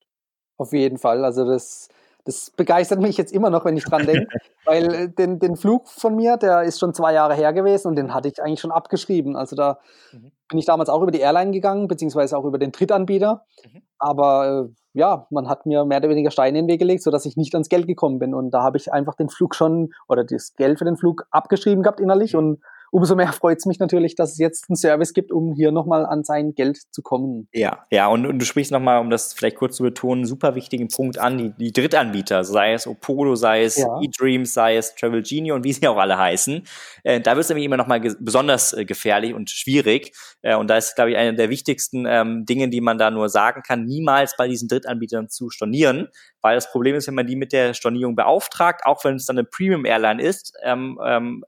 Auf 0.58 0.72
jeden 0.72 0.98
Fall. 0.98 1.26
Also 1.26 1.46
das 1.46 1.90
das 2.26 2.52
begeistert 2.52 3.02
mich 3.02 3.18
jetzt 3.18 3.34
immer 3.34 3.50
noch, 3.50 3.66
wenn 3.66 3.76
ich 3.76 3.84
dran 3.84 4.06
denke, 4.06 4.28
weil 4.66 4.94
äh, 4.94 5.10
den, 5.10 5.40
den 5.40 5.56
Flug 5.56 5.90
von 5.90 6.16
mir, 6.16 6.38
der 6.38 6.64
ist 6.64 6.80
schon 6.80 6.94
zwei 6.94 7.14
Jahre 7.14 7.36
her 7.36 7.52
gewesen 7.54 7.90
und 7.90 7.96
den 7.96 8.14
hatte 8.14 8.30
ich 8.30 8.42
eigentlich 8.42 8.62
schon 8.62 8.72
abgeschrieben. 8.72 9.36
Also 9.36 9.56
da 9.56 9.80
mhm. 10.12 10.32
bin 10.48 10.60
ich 10.60 10.66
damals 10.66 10.90
auch 10.90 11.02
über 11.02 11.12
die 11.12 11.20
Airline 11.20 11.52
gegangen, 11.52 11.88
beziehungsweise 11.88 12.38
auch 12.38 12.46
über 12.46 12.58
den 12.58 12.72
Drittanbieter. 12.72 13.44
Mhm. 13.66 13.82
Aber 14.00 14.70
äh, 14.70 14.74
ja, 14.94 15.28
man 15.32 15.50
hat 15.50 15.66
mir 15.66 15.86
mehr 15.86 15.98
oder 15.98 16.10
weniger 16.10 16.32
Steine 16.32 16.60
in 16.60 16.66
den 16.66 16.72
Weg 16.72 16.80
gelegt, 16.80 17.04
sodass 17.04 17.26
ich 17.26 17.36
nicht 17.36 17.54
ans 17.56 17.70
Geld 17.70 17.88
gekommen 17.88 18.20
bin. 18.20 18.34
Und 18.34 18.52
da 18.52 18.64
habe 18.64 18.78
ich 18.78 18.94
einfach 18.94 19.16
den 19.16 19.30
Flug 19.30 19.56
schon 19.56 19.94
oder 20.08 20.24
das 20.24 20.54
Geld 20.56 20.80
für 20.80 20.86
den 20.86 20.98
Flug 20.98 21.26
abgeschrieben 21.32 21.84
gehabt 21.84 22.00
innerlich 22.00 22.34
mhm. 22.34 22.40
und 22.40 22.62
umso 22.94 23.16
mehr 23.16 23.34
freut 23.34 23.58
es 23.58 23.66
mich 23.66 23.80
natürlich, 23.80 24.14
dass 24.14 24.34
es 24.34 24.38
jetzt 24.38 24.70
einen 24.70 24.76
Service 24.76 25.14
gibt, 25.14 25.32
um 25.32 25.56
hier 25.56 25.72
nochmal 25.72 26.06
an 26.06 26.24
sein 26.24 26.54
Geld 26.54 26.78
zu 26.92 27.02
kommen. 27.02 27.48
Ja, 27.52 27.88
ja, 27.90 28.08
und, 28.08 28.28
und 28.28 28.38
du 28.38 28.46
sprichst 28.46 28.72
nochmal, 28.72 29.00
um 29.00 29.10
das 29.10 29.34
vielleicht 29.34 29.56
kurz 29.56 29.78
zu 29.78 29.84
betonen, 29.84 30.20
einen 30.20 30.28
super 30.28 30.54
wichtigen 30.54 30.90
Punkt 30.90 31.18
an, 31.18 31.40
die, 31.40 31.50
die 31.58 31.74
Drittanbieter, 31.74 32.44
sei 32.44 32.74
es 32.74 32.86
Opolo, 32.86 33.34
sei 33.34 33.64
es 33.64 33.78
ja. 33.78 34.00
eDreams, 34.00 34.54
sei 34.54 34.78
es 34.78 34.94
Travel 34.94 35.24
Genie 35.24 35.52
und 35.52 35.64
wie 35.64 35.74
sie 35.74 35.88
auch 35.88 35.98
alle 35.98 36.20
heißen. 36.20 36.68
Äh, 37.04 37.20
da 37.20 37.32
wird 37.32 37.46
es 37.46 37.50
nämlich 37.50 37.66
immer 37.66 37.78
nochmal 37.78 38.00
ge 38.00 38.14
besonders 38.20 38.74
äh, 38.74 38.86
gefährlich 38.86 39.34
und 39.34 39.50
schwierig. 39.50 40.14
Äh, 40.44 40.56
und 40.56 40.70
da 40.70 40.78
ist, 40.78 40.94
glaube 40.94 41.12
ich, 41.12 41.18
eine 41.18 41.34
der 41.34 41.50
wichtigsten 41.50 42.06
ähm, 42.08 42.46
Dinge, 42.46 42.70
die 42.70 42.80
man 42.80 43.00
da 43.00 43.10
nur 43.10 43.28
sagen 43.28 43.64
kann, 43.66 43.86
niemals 43.86 44.38
bei 44.38 44.48
diesen 44.48 44.68
Drittanbietern 44.68 45.30
zu 45.30 45.50
stornieren, 45.50 46.10
weil 46.42 46.54
das 46.54 46.72
Problem 46.72 46.96
ist, 46.96 47.08
wenn 47.08 47.16
man 47.16 47.26
die 47.26 47.38
mit 47.38 47.54
der 47.54 47.74
Stornierung 47.74 48.16
beauftragt, 48.16 48.86
auch 48.86 49.04
wenn 49.04 49.16
es 49.16 49.26
dann 49.26 49.40
eine 49.40 49.46
Premium-Airline 49.46 50.22
ist, 50.22 50.54
ähm, 50.64 51.00
ähm, 51.04 51.44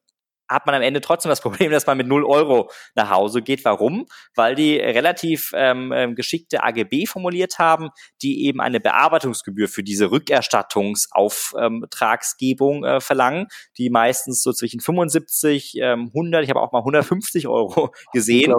hat 0.47 0.65
man 0.65 0.73
am 0.75 0.81
Ende 0.81 1.01
trotzdem 1.01 1.29
das 1.29 1.41
Problem, 1.41 1.71
dass 1.71 1.85
man 1.87 1.97
mit 1.97 2.07
0 2.07 2.23
Euro 2.23 2.71
nach 2.95 3.09
Hause 3.09 3.41
geht. 3.41 3.65
Warum? 3.65 4.05
Weil 4.35 4.55
die 4.55 4.77
relativ 4.77 5.51
ähm, 5.53 5.91
ähm 5.93 6.15
geschickte 6.15 6.63
AGB 6.63 7.05
formuliert 7.05 7.59
haben, 7.59 7.89
die 8.21 8.45
eben 8.45 8.61
eine 8.61 8.79
Bearbeitungsgebühr 8.79 9.67
für 9.67 9.83
diese 9.83 10.11
Rückerstattungsauftragsgebung 10.11 12.83
äh, 12.83 13.01
verlangen, 13.01 13.47
die 13.77 13.89
meistens 13.89 14.43
so 14.43 14.53
zwischen 14.53 14.79
75, 14.79 15.77
ähm, 15.81 16.05
100, 16.07 16.43
ich 16.43 16.49
habe 16.49 16.61
auch 16.61 16.71
mal 16.71 16.79
150 16.79 17.47
Euro 17.47 17.91
gesehen. 18.13 18.53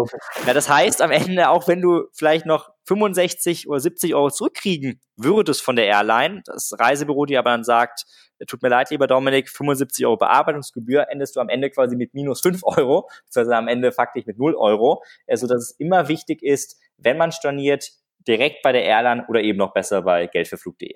Ja, 0.46 0.54
das 0.54 0.68
heißt 0.68 1.02
am 1.02 1.10
Ende, 1.10 1.50
auch 1.50 1.66
wenn 1.68 1.80
du 1.80 2.04
vielleicht 2.12 2.46
noch 2.46 2.70
65 2.86 3.68
oder 3.68 3.80
70 3.80 4.14
Euro 4.14 4.30
zurückkriegen 4.30 5.00
würdest 5.16 5.62
von 5.62 5.76
der 5.76 5.86
Airline, 5.86 6.42
das 6.44 6.72
Reisebüro 6.78 7.26
dir 7.26 7.40
aber 7.40 7.50
dann 7.50 7.64
sagt, 7.64 8.04
tut 8.46 8.62
mir 8.62 8.68
leid, 8.68 8.90
lieber 8.90 9.06
Dominik, 9.06 9.48
75 9.48 10.04
Euro 10.06 10.16
Bearbeitungsgebühr, 10.16 11.08
endest 11.10 11.36
du 11.36 11.40
am 11.40 11.48
Ende 11.48 11.70
quasi 11.70 11.96
mit 11.96 12.14
minus 12.14 12.40
5 12.40 12.62
Euro, 12.64 13.08
beziehungsweise 13.24 13.56
am 13.56 13.68
Ende 13.68 13.92
faktisch 13.92 14.26
mit 14.26 14.38
0 14.38 14.54
Euro. 14.54 15.02
Also, 15.26 15.46
dass 15.46 15.62
es 15.62 15.70
immer 15.72 16.08
wichtig 16.08 16.42
ist, 16.42 16.80
wenn 16.98 17.16
man 17.16 17.32
storniert, 17.32 17.90
direkt 18.26 18.62
bei 18.62 18.72
der 18.72 18.84
Airline 18.84 19.26
oder 19.28 19.40
eben 19.40 19.58
noch 19.58 19.72
besser 19.72 20.02
bei 20.02 20.26
geldfürflug.de. 20.26 20.94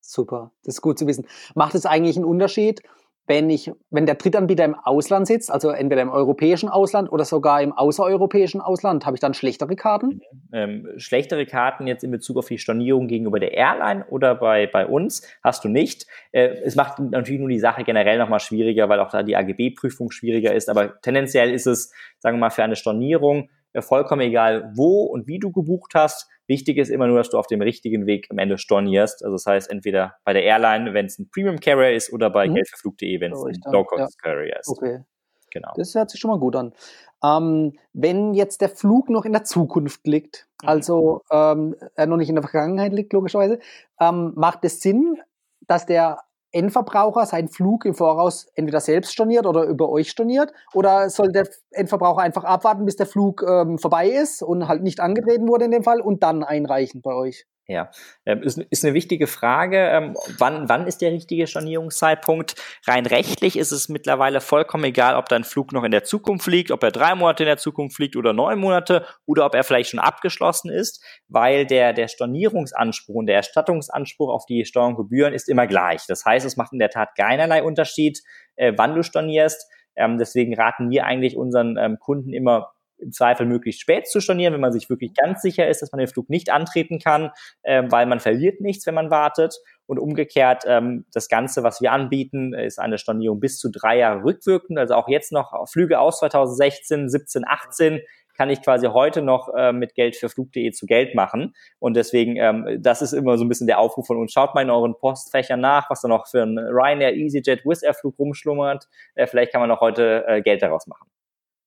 Super, 0.00 0.52
das 0.64 0.76
ist 0.76 0.80
gut 0.80 0.98
zu 0.98 1.06
wissen. 1.06 1.26
Macht 1.54 1.74
es 1.74 1.86
eigentlich 1.86 2.16
einen 2.16 2.24
Unterschied, 2.24 2.82
wenn 3.30 3.48
ich, 3.48 3.70
wenn 3.90 4.06
der 4.06 4.16
Drittanbieter 4.16 4.64
im 4.64 4.74
Ausland 4.74 5.28
sitzt, 5.28 5.52
also 5.52 5.70
entweder 5.70 6.02
im 6.02 6.08
europäischen 6.08 6.68
Ausland 6.68 7.12
oder 7.12 7.24
sogar 7.24 7.62
im 7.62 7.72
außereuropäischen 7.72 8.60
Ausland, 8.60 9.06
habe 9.06 9.14
ich 9.14 9.20
dann 9.20 9.34
schlechtere 9.34 9.76
Karten? 9.76 10.20
Ähm, 10.52 10.88
schlechtere 10.96 11.46
Karten 11.46 11.86
jetzt 11.86 12.02
in 12.02 12.10
Bezug 12.10 12.38
auf 12.38 12.48
die 12.48 12.58
Stornierung 12.58 13.06
gegenüber 13.06 13.38
der 13.38 13.52
Airline 13.52 14.04
oder 14.08 14.34
bei, 14.34 14.66
bei 14.66 14.84
uns 14.84 15.22
hast 15.44 15.62
du 15.62 15.68
nicht. 15.68 16.08
Äh, 16.32 16.48
es 16.64 16.74
macht 16.74 16.98
natürlich 16.98 17.38
nur 17.38 17.48
die 17.48 17.60
Sache 17.60 17.84
generell 17.84 18.18
nochmal 18.18 18.40
schwieriger, 18.40 18.88
weil 18.88 18.98
auch 18.98 19.12
da 19.12 19.22
die 19.22 19.36
AGB-Prüfung 19.36 20.10
schwieriger 20.10 20.52
ist, 20.52 20.68
aber 20.68 21.00
tendenziell 21.00 21.52
ist 21.52 21.68
es, 21.68 21.92
sagen 22.18 22.38
wir 22.38 22.40
mal, 22.40 22.50
für 22.50 22.64
eine 22.64 22.74
Stornierung 22.74 23.48
vollkommen 23.78 24.22
egal, 24.22 24.72
wo 24.74 25.04
und 25.04 25.26
wie 25.26 25.38
du 25.38 25.52
gebucht 25.52 25.92
hast, 25.94 26.28
Wichtig 26.50 26.78
ist 26.78 26.88
immer 26.88 27.06
nur, 27.06 27.18
dass 27.18 27.30
du 27.30 27.38
auf 27.38 27.46
dem 27.46 27.62
richtigen 27.62 28.06
Weg 28.06 28.26
am 28.28 28.38
Ende 28.38 28.58
stornierst. 28.58 29.22
Also 29.22 29.36
das 29.36 29.46
heißt, 29.46 29.70
entweder 29.70 30.16
bei 30.24 30.32
der 30.32 30.42
Airline, 30.42 30.94
wenn 30.94 31.06
es 31.06 31.16
ein 31.16 31.30
Premium 31.32 31.60
Carrier 31.60 31.94
ist, 31.94 32.12
oder 32.12 32.28
bei 32.28 32.48
mhm. 32.48 32.54
geldverflug.de, 32.54 33.20
wenn 33.20 33.30
es 33.30 33.40
ein 33.44 33.72
Low-Cost 33.72 34.00
ja. 34.00 34.08
Carrier 34.20 34.58
ist. 34.58 34.68
Okay. 34.68 35.04
Genau. 35.52 35.72
Das 35.76 35.94
hört 35.94 36.10
sich 36.10 36.18
schon 36.18 36.32
mal 36.32 36.40
gut 36.40 36.56
an. 36.56 36.72
Ähm, 37.22 37.78
wenn 37.92 38.34
jetzt 38.34 38.62
der 38.62 38.68
Flug 38.68 39.10
noch 39.10 39.24
in 39.24 39.32
der 39.32 39.44
Zukunft 39.44 40.04
liegt, 40.08 40.48
mhm. 40.60 40.68
also 40.68 41.22
ähm, 41.30 41.76
er 41.94 42.06
noch 42.06 42.16
nicht 42.16 42.30
in 42.30 42.34
der 42.34 42.42
Vergangenheit 42.42 42.92
liegt, 42.92 43.12
logischerweise, 43.12 43.60
ähm, 44.00 44.32
macht 44.34 44.64
es 44.64 44.80
Sinn, 44.80 45.22
dass 45.68 45.86
der 45.86 46.18
Endverbraucher 46.52 47.26
seinen 47.26 47.48
Flug 47.48 47.84
im 47.84 47.94
Voraus 47.94 48.46
entweder 48.54 48.80
selbst 48.80 49.12
storniert 49.12 49.46
oder 49.46 49.64
über 49.64 49.88
euch 49.88 50.10
storniert? 50.10 50.52
Oder 50.74 51.10
soll 51.10 51.28
der 51.32 51.48
Endverbraucher 51.70 52.20
einfach 52.22 52.44
abwarten, 52.44 52.84
bis 52.84 52.96
der 52.96 53.06
Flug 53.06 53.44
ähm, 53.48 53.78
vorbei 53.78 54.08
ist 54.08 54.42
und 54.42 54.68
halt 54.68 54.82
nicht 54.82 55.00
angetreten 55.00 55.48
wurde 55.48 55.66
in 55.66 55.70
dem 55.70 55.84
Fall 55.84 56.00
und 56.00 56.22
dann 56.22 56.42
einreichen 56.44 57.02
bei 57.02 57.14
euch? 57.14 57.46
Ja, 57.70 57.88
ähm, 58.26 58.42
ist, 58.42 58.58
ist 58.58 58.84
eine 58.84 58.94
wichtige 58.94 59.28
Frage. 59.28 59.76
Ähm, 59.78 60.16
wann, 60.38 60.68
wann 60.68 60.88
ist 60.88 61.02
der 61.02 61.12
richtige 61.12 61.46
Stornierungszeitpunkt? 61.46 62.56
Rein 62.84 63.06
rechtlich 63.06 63.56
ist 63.56 63.70
es 63.70 63.88
mittlerweile 63.88 64.40
vollkommen 64.40 64.82
egal, 64.82 65.14
ob 65.14 65.28
dein 65.28 65.44
Flug 65.44 65.72
noch 65.72 65.84
in 65.84 65.92
der 65.92 66.02
Zukunft 66.02 66.46
fliegt, 66.46 66.72
ob 66.72 66.82
er 66.82 66.90
drei 66.90 67.14
Monate 67.14 67.44
in 67.44 67.46
der 67.46 67.58
Zukunft 67.58 67.94
fliegt 67.94 68.16
oder 68.16 68.32
neun 68.32 68.58
Monate 68.58 69.06
oder 69.24 69.46
ob 69.46 69.54
er 69.54 69.62
vielleicht 69.62 69.90
schon 69.90 70.00
abgeschlossen 70.00 70.68
ist, 70.68 71.00
weil 71.28 71.64
der, 71.64 71.92
der 71.92 72.08
Stornierungsanspruch 72.08 73.14
und 73.14 73.26
der 73.26 73.36
Erstattungsanspruch 73.36 74.30
auf 74.30 74.46
die 74.46 74.64
Steuergebühren 74.64 75.32
ist 75.32 75.48
immer 75.48 75.68
gleich. 75.68 76.04
Das 76.08 76.24
heißt, 76.24 76.44
es 76.44 76.56
macht 76.56 76.72
in 76.72 76.80
der 76.80 76.90
Tat 76.90 77.10
keinerlei 77.16 77.62
Unterschied, 77.62 78.20
äh, 78.56 78.72
wann 78.74 78.96
du 78.96 79.04
stornierst. 79.04 79.70
Ähm, 79.94 80.18
deswegen 80.18 80.56
raten 80.56 80.90
wir 80.90 81.04
eigentlich 81.04 81.36
unseren 81.36 81.98
Kunden 82.00 82.32
immer 82.32 82.72
im 83.00 83.12
Zweifel 83.12 83.46
möglichst 83.46 83.80
spät 83.80 84.08
zu 84.08 84.20
stornieren, 84.20 84.54
wenn 84.54 84.60
man 84.60 84.72
sich 84.72 84.88
wirklich 84.88 85.14
ganz 85.14 85.42
sicher 85.42 85.68
ist, 85.68 85.82
dass 85.82 85.92
man 85.92 85.98
den 85.98 86.08
Flug 86.08 86.28
nicht 86.28 86.50
antreten 86.50 86.98
kann, 86.98 87.30
ähm, 87.64 87.90
weil 87.90 88.06
man 88.06 88.20
verliert 88.20 88.60
nichts, 88.60 88.86
wenn 88.86 88.94
man 88.94 89.10
wartet. 89.10 89.58
Und 89.86 89.98
umgekehrt, 89.98 90.62
ähm, 90.66 91.04
das 91.12 91.28
Ganze, 91.28 91.64
was 91.64 91.80
wir 91.80 91.90
anbieten, 91.90 92.54
ist 92.54 92.78
eine 92.78 92.96
Stornierung 92.96 93.40
bis 93.40 93.58
zu 93.58 93.70
drei 93.70 93.98
Jahre 93.98 94.22
rückwirkend. 94.22 94.78
Also 94.78 94.94
auch 94.94 95.08
jetzt 95.08 95.32
noch 95.32 95.68
Flüge 95.68 95.98
aus 95.98 96.20
2016, 96.20 97.08
17, 97.08 97.42
18 97.44 98.00
kann 98.40 98.48
ich 98.48 98.62
quasi 98.62 98.86
heute 98.86 99.20
noch 99.20 99.52
äh, 99.54 99.70
mit 99.70 99.94
Geld 99.94 100.16
für 100.16 100.30
Flug.de 100.30 100.70
zu 100.70 100.86
Geld 100.86 101.14
machen. 101.14 101.54
Und 101.78 101.94
deswegen, 101.94 102.36
ähm, 102.36 102.78
das 102.80 103.02
ist 103.02 103.12
immer 103.12 103.36
so 103.36 103.44
ein 103.44 103.50
bisschen 103.50 103.66
der 103.66 103.78
Aufruf 103.78 104.06
von 104.06 104.16
uns. 104.16 104.32
Schaut 104.32 104.54
mal 104.54 104.62
in 104.62 104.70
euren 104.70 104.96
Postfächern 104.96 105.60
nach, 105.60 105.90
was 105.90 106.00
da 106.00 106.08
noch 106.08 106.26
für 106.26 106.42
ein 106.42 106.58
Ryanair, 106.58 107.14
EasyJet, 107.14 107.66
Wizz 107.66 107.82
Air 107.82 107.92
Flug 107.92 108.18
rumschlummert. 108.18 108.88
Äh, 109.14 109.26
vielleicht 109.26 109.52
kann 109.52 109.60
man 109.60 109.68
noch 109.68 109.82
heute 109.82 110.24
äh, 110.26 110.40
Geld 110.40 110.62
daraus 110.62 110.86
machen. 110.86 111.06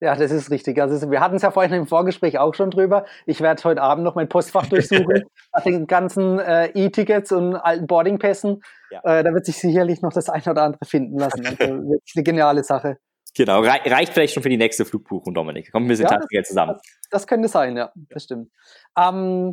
Ja, 0.03 0.17
das 0.17 0.31
ist 0.31 0.51
richtig. 0.51 0.81
Also 0.81 1.09
wir 1.09 1.21
hatten 1.21 1.37
es 1.37 1.43
ja 1.43 1.51
vorhin 1.51 1.71
im 1.71 1.87
Vorgespräch 1.87 2.37
auch 2.37 2.53
schon 2.55 2.71
drüber. 2.71 3.05
Ich 3.25 3.39
werde 3.39 3.63
heute 3.63 3.81
Abend 3.81 4.03
noch 4.03 4.15
mein 4.15 4.27
Postfach 4.27 4.65
durchsuchen 4.65 5.23
nach 5.53 5.63
den 5.63 5.87
ganzen 5.87 6.39
äh, 6.39 6.67
E-Tickets 6.73 7.31
und 7.31 7.55
alten 7.55 7.87
Boardingpässen. 7.87 8.61
Ja. 8.91 8.99
Äh, 9.05 9.23
da 9.23 9.33
wird 9.33 9.45
sich 9.45 9.57
sicherlich 9.57 10.01
noch 10.01 10.11
das 10.11 10.27
eine 10.27 10.43
oder 10.45 10.63
andere 10.63 10.85
finden 10.85 11.17
lassen. 11.17 11.41
Also 11.57 11.75
wirklich 11.75 12.13
eine 12.17 12.23
geniale 12.23 12.63
Sache. 12.65 12.97
Genau, 13.33 13.61
reicht 13.61 14.13
vielleicht 14.13 14.33
schon 14.33 14.43
für 14.43 14.49
die 14.49 14.57
nächste 14.57 14.83
Flugbuchung, 14.83 15.33
Dominik. 15.33 15.71
Kommt 15.71 15.85
ein 15.85 15.87
bisschen 15.87 16.07
ja, 16.09 16.19
Geld 16.29 16.47
zusammen. 16.47 16.73
Das, 16.73 17.09
das, 17.09 17.27
könnte 17.27 17.47
sein, 17.47 17.77
ja, 17.77 17.93
das 18.09 18.25
stimmt. 18.25 18.51
Ähm, 18.99 19.51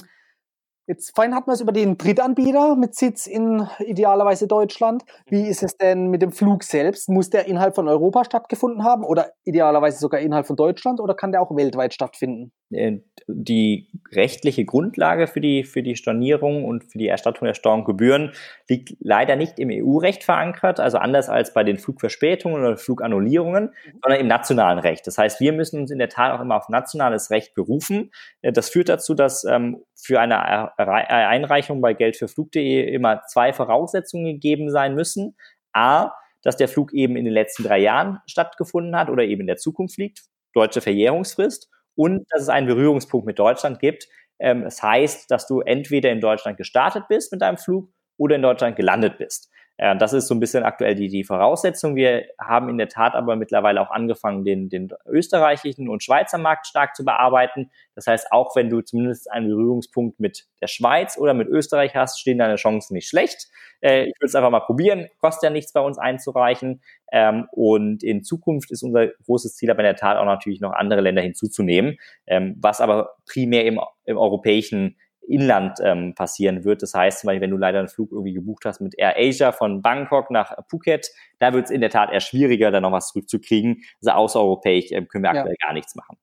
Jetzt 0.90 1.14
vorhin 1.14 1.36
hatten 1.36 1.46
wir 1.46 1.52
es 1.52 1.60
über 1.60 1.70
den 1.70 1.98
Drittanbieter 1.98 2.74
mit 2.74 2.96
Sitz 2.96 3.28
in 3.28 3.64
idealerweise 3.78 4.48
Deutschland. 4.48 5.04
Wie 5.26 5.46
ist 5.46 5.62
es 5.62 5.76
denn 5.76 6.08
mit 6.08 6.20
dem 6.20 6.32
Flug 6.32 6.64
selbst? 6.64 7.08
Muss 7.08 7.30
der 7.30 7.46
innerhalb 7.46 7.76
von 7.76 7.86
Europa 7.86 8.24
stattgefunden 8.24 8.82
haben 8.82 9.04
oder 9.04 9.30
idealerweise 9.44 10.00
sogar 10.00 10.18
innerhalb 10.18 10.48
von 10.48 10.56
Deutschland 10.56 10.98
oder 10.98 11.14
kann 11.14 11.30
der 11.30 11.42
auch 11.42 11.54
weltweit 11.54 11.94
stattfinden? 11.94 12.50
Äh, 12.70 12.98
die 13.26 13.88
rechtliche 14.12 14.64
Grundlage 14.64 15.26
für 15.26 15.40
die, 15.40 15.62
für 15.62 15.82
die 15.82 15.94
Stornierung 15.94 16.64
und 16.64 16.84
für 16.84 16.98
die 16.98 17.06
Erstattung 17.06 17.46
der 17.46 17.54
Steuergebühren 17.54 18.32
liegt 18.68 18.96
leider 19.00 19.36
nicht 19.36 19.58
im 19.58 19.70
EU-Recht 19.70 20.24
verankert, 20.24 20.80
also 20.80 20.98
anders 20.98 21.28
als 21.28 21.54
bei 21.54 21.62
den 21.62 21.78
Flugverspätungen 21.78 22.60
oder 22.60 22.76
Flugannullierungen, 22.76 23.64
mhm. 23.64 23.98
sondern 24.02 24.20
im 24.20 24.26
nationalen 24.26 24.78
Recht. 24.78 25.06
Das 25.06 25.18
heißt, 25.18 25.40
wir 25.40 25.52
müssen 25.52 25.80
uns 25.80 25.90
in 25.90 25.98
der 25.98 26.08
Tat 26.08 26.32
auch 26.32 26.40
immer 26.40 26.56
auf 26.56 26.68
nationales 26.68 27.30
Recht 27.30 27.54
berufen. 27.54 28.10
Äh, 28.42 28.52
das 28.52 28.70
führt 28.70 28.88
dazu, 28.88 29.14
dass 29.14 29.44
ähm, 29.44 29.82
für 29.94 30.20
eine 30.20 30.76
Einreichung 30.78 31.80
bei 31.80 31.94
geldfürflug.de 31.94 32.92
immer 32.92 33.22
zwei 33.26 33.52
Voraussetzungen 33.52 34.24
gegeben 34.24 34.70
sein 34.70 34.94
müssen. 34.94 35.36
A, 35.72 36.12
dass 36.42 36.56
der 36.56 36.68
Flug 36.68 36.92
eben 36.94 37.16
in 37.16 37.24
den 37.24 37.34
letzten 37.34 37.64
drei 37.64 37.78
Jahren 37.78 38.18
stattgefunden 38.26 38.96
hat 38.96 39.10
oder 39.10 39.24
eben 39.24 39.42
in 39.42 39.46
der 39.46 39.58
Zukunft 39.58 39.98
liegt, 39.98 40.22
deutsche 40.54 40.80
Verjährungsfrist 40.80 41.68
und 41.96 42.26
dass 42.30 42.42
es 42.42 42.48
einen 42.48 42.66
Berührungspunkt 42.66 43.26
mit 43.26 43.38
Deutschland 43.38 43.78
gibt. 43.80 44.08
Ähm, 44.38 44.62
das 44.62 44.82
heißt, 44.82 45.30
dass 45.30 45.46
du 45.46 45.60
entweder 45.60 46.10
in 46.10 46.20
Deutschland 46.20 46.56
gestartet 46.58 47.04
bist 47.08 47.32
mit 47.32 47.42
deinem 47.42 47.58
Flug 47.58 47.90
oder 48.16 48.36
in 48.36 48.42
Deutschland 48.42 48.76
gelandet 48.76 49.18
bist. 49.18 49.50
Äh, 49.80 49.96
das 49.96 50.12
ist 50.12 50.28
so 50.28 50.34
ein 50.34 50.40
bisschen 50.40 50.62
aktuell 50.62 50.94
die, 50.94 51.08
die 51.08 51.24
Voraussetzung. 51.24 51.96
Wir 51.96 52.26
haben 52.38 52.68
in 52.68 52.76
der 52.76 52.88
Tat 52.88 53.14
aber 53.14 53.34
mittlerweile 53.34 53.80
auch 53.80 53.90
angefangen, 53.90 54.44
den, 54.44 54.68
den 54.68 54.90
österreichischen 55.06 55.88
und 55.88 56.04
Schweizer 56.04 56.36
Markt 56.36 56.66
stark 56.66 56.94
zu 56.94 57.02
bearbeiten. 57.02 57.70
Das 57.94 58.06
heißt, 58.06 58.30
auch 58.30 58.54
wenn 58.56 58.68
du 58.68 58.82
zumindest 58.82 59.30
einen 59.30 59.48
Berührungspunkt 59.48 60.20
mit 60.20 60.44
der 60.60 60.66
Schweiz 60.66 61.16
oder 61.16 61.32
mit 61.32 61.48
Österreich 61.48 61.94
hast, 61.94 62.20
stehen 62.20 62.36
deine 62.36 62.56
Chancen 62.56 62.92
nicht 62.92 63.08
schlecht. 63.08 63.48
Äh, 63.80 64.02
ich 64.02 64.14
würde 64.20 64.26
es 64.26 64.34
einfach 64.34 64.50
mal 64.50 64.60
probieren. 64.60 65.08
Kostet 65.18 65.44
ja 65.44 65.50
nichts 65.50 65.72
bei 65.72 65.80
uns 65.80 65.96
einzureichen. 65.96 66.82
Ähm, 67.10 67.46
und 67.50 68.02
in 68.02 68.22
Zukunft 68.22 68.70
ist 68.70 68.82
unser 68.82 69.08
großes 69.24 69.56
Ziel 69.56 69.70
aber 69.70 69.80
in 69.80 69.84
der 69.84 69.96
Tat 69.96 70.18
auch 70.18 70.26
natürlich 70.26 70.60
noch 70.60 70.72
andere 70.72 71.00
Länder 71.00 71.22
hinzuzunehmen, 71.22 71.96
ähm, 72.26 72.54
was 72.60 72.82
aber 72.82 73.14
primär 73.26 73.64
im, 73.64 73.80
im 74.04 74.18
europäischen 74.18 74.96
Inland 75.30 75.78
ähm, 75.82 76.14
passieren 76.14 76.64
wird. 76.64 76.82
Das 76.82 76.94
heißt, 76.94 77.20
zum 77.20 77.28
Beispiel, 77.28 77.42
wenn 77.42 77.50
du 77.50 77.56
leider 77.56 77.78
einen 77.78 77.88
Flug 77.88 78.10
irgendwie 78.12 78.32
gebucht 78.32 78.64
hast 78.64 78.80
mit 78.80 78.98
Air 78.98 79.14
Asia 79.16 79.52
von 79.52 79.82
Bangkok 79.82 80.30
nach 80.30 80.56
Phuket, 80.68 81.10
da 81.38 81.52
wird 81.52 81.66
es 81.66 81.70
in 81.70 81.80
der 81.80 81.90
Tat 81.90 82.10
eher 82.10 82.20
schwieriger, 82.20 82.70
da 82.70 82.80
noch 82.80 82.92
was 82.92 83.08
zurückzukriegen. 83.08 83.82
Also 84.02 84.10
außereuropäisch 84.12 84.92
ähm, 84.92 85.08
können 85.08 85.24
wir 85.24 85.30
aktuell 85.30 85.56
ja. 85.60 85.66
gar 85.66 85.72
nichts 85.72 85.94
machen. 85.94 86.18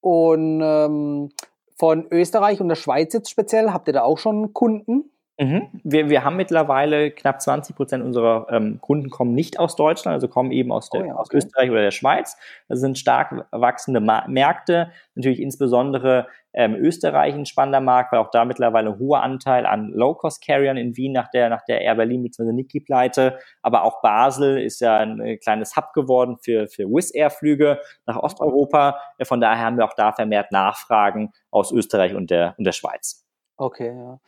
Und 0.00 0.60
ähm, 0.62 1.30
von 1.76 2.06
Österreich 2.10 2.60
und 2.60 2.68
der 2.68 2.76
Schweiz 2.76 3.12
jetzt 3.12 3.30
speziell, 3.30 3.72
habt 3.72 3.88
ihr 3.88 3.94
da 3.94 4.02
auch 4.02 4.18
schon 4.18 4.52
Kunden? 4.52 5.10
Mhm. 5.40 5.68
Wir, 5.84 6.10
wir 6.10 6.22
haben 6.22 6.36
mittlerweile 6.36 7.10
knapp 7.10 7.40
20 7.40 7.74
Prozent 7.74 8.04
unserer 8.04 8.46
ähm, 8.50 8.78
Kunden 8.82 9.08
kommen 9.08 9.34
nicht 9.34 9.58
aus 9.58 9.74
Deutschland, 9.74 10.12
also 10.12 10.28
kommen 10.28 10.52
eben 10.52 10.70
aus, 10.70 10.90
der, 10.90 11.00
oh 11.00 11.04
ja, 11.04 11.12
okay. 11.12 11.20
aus 11.20 11.32
Österreich 11.32 11.70
oder 11.70 11.80
der 11.80 11.92
Schweiz. 11.92 12.36
Das 12.68 12.80
sind 12.80 12.98
stark 12.98 13.46
wachsende 13.50 14.00
Ma 14.00 14.26
Märkte, 14.28 14.90
natürlich 15.14 15.40
insbesondere 15.40 16.26
ähm, 16.52 16.74
Österreich 16.74 17.34
ein 17.34 17.46
spannender 17.46 17.80
Markt, 17.80 18.12
weil 18.12 18.18
auch 18.18 18.30
da 18.30 18.44
mittlerweile 18.44 18.90
ein 18.90 18.98
hoher 18.98 19.22
Anteil 19.22 19.64
an 19.64 19.88
Low-Cost-Carriern 19.94 20.76
in 20.76 20.98
Wien 20.98 21.12
nach 21.12 21.30
der, 21.30 21.48
nach 21.48 21.64
der 21.64 21.80
Air 21.80 21.94
Berlin 21.94 22.22
bzw. 22.22 22.52
Niki-Pleite. 22.52 23.38
Aber 23.62 23.84
auch 23.84 24.02
Basel 24.02 24.60
ist 24.60 24.80
ja 24.80 24.98
ein 24.98 25.20
äh, 25.20 25.38
kleines 25.38 25.74
Hub 25.74 25.94
geworden 25.94 26.36
für, 26.42 26.68
für 26.68 26.84
Wizz 26.84 27.14
Air-Flüge 27.14 27.80
nach 28.04 28.18
Osteuropa. 28.18 29.00
Von 29.22 29.40
daher 29.40 29.64
haben 29.64 29.78
wir 29.78 29.86
auch 29.86 29.94
da 29.94 30.12
vermehrt 30.12 30.52
Nachfragen 30.52 31.32
aus 31.50 31.72
Österreich 31.72 32.14
und 32.14 32.30
der, 32.30 32.54
und 32.58 32.64
der 32.64 32.72
Schweiz. 32.72 33.26
Okay, 33.56 33.96
ja. 33.96 34.18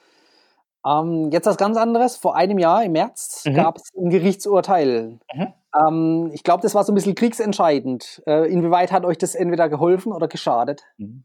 Ähm, 0.86 1.30
jetzt 1.30 1.46
was 1.46 1.56
ganz 1.56 1.76
anderes. 1.76 2.16
Vor 2.16 2.36
einem 2.36 2.58
Jahr, 2.58 2.84
im 2.84 2.92
März, 2.92 3.44
mhm. 3.46 3.54
gab 3.54 3.76
es 3.76 3.90
ein 3.96 4.10
Gerichtsurteil. 4.10 5.18
Mhm. 5.32 5.52
Ähm, 5.74 6.30
ich 6.32 6.42
glaube, 6.42 6.62
das 6.62 6.74
war 6.74 6.84
so 6.84 6.92
ein 6.92 6.94
bisschen 6.94 7.14
kriegsentscheidend. 7.14 8.22
Äh, 8.26 8.50
inwieweit 8.50 8.92
hat 8.92 9.04
euch 9.04 9.18
das 9.18 9.34
entweder 9.34 9.68
geholfen 9.68 10.12
oder 10.12 10.28
geschadet? 10.28 10.82
Mhm. 10.98 11.24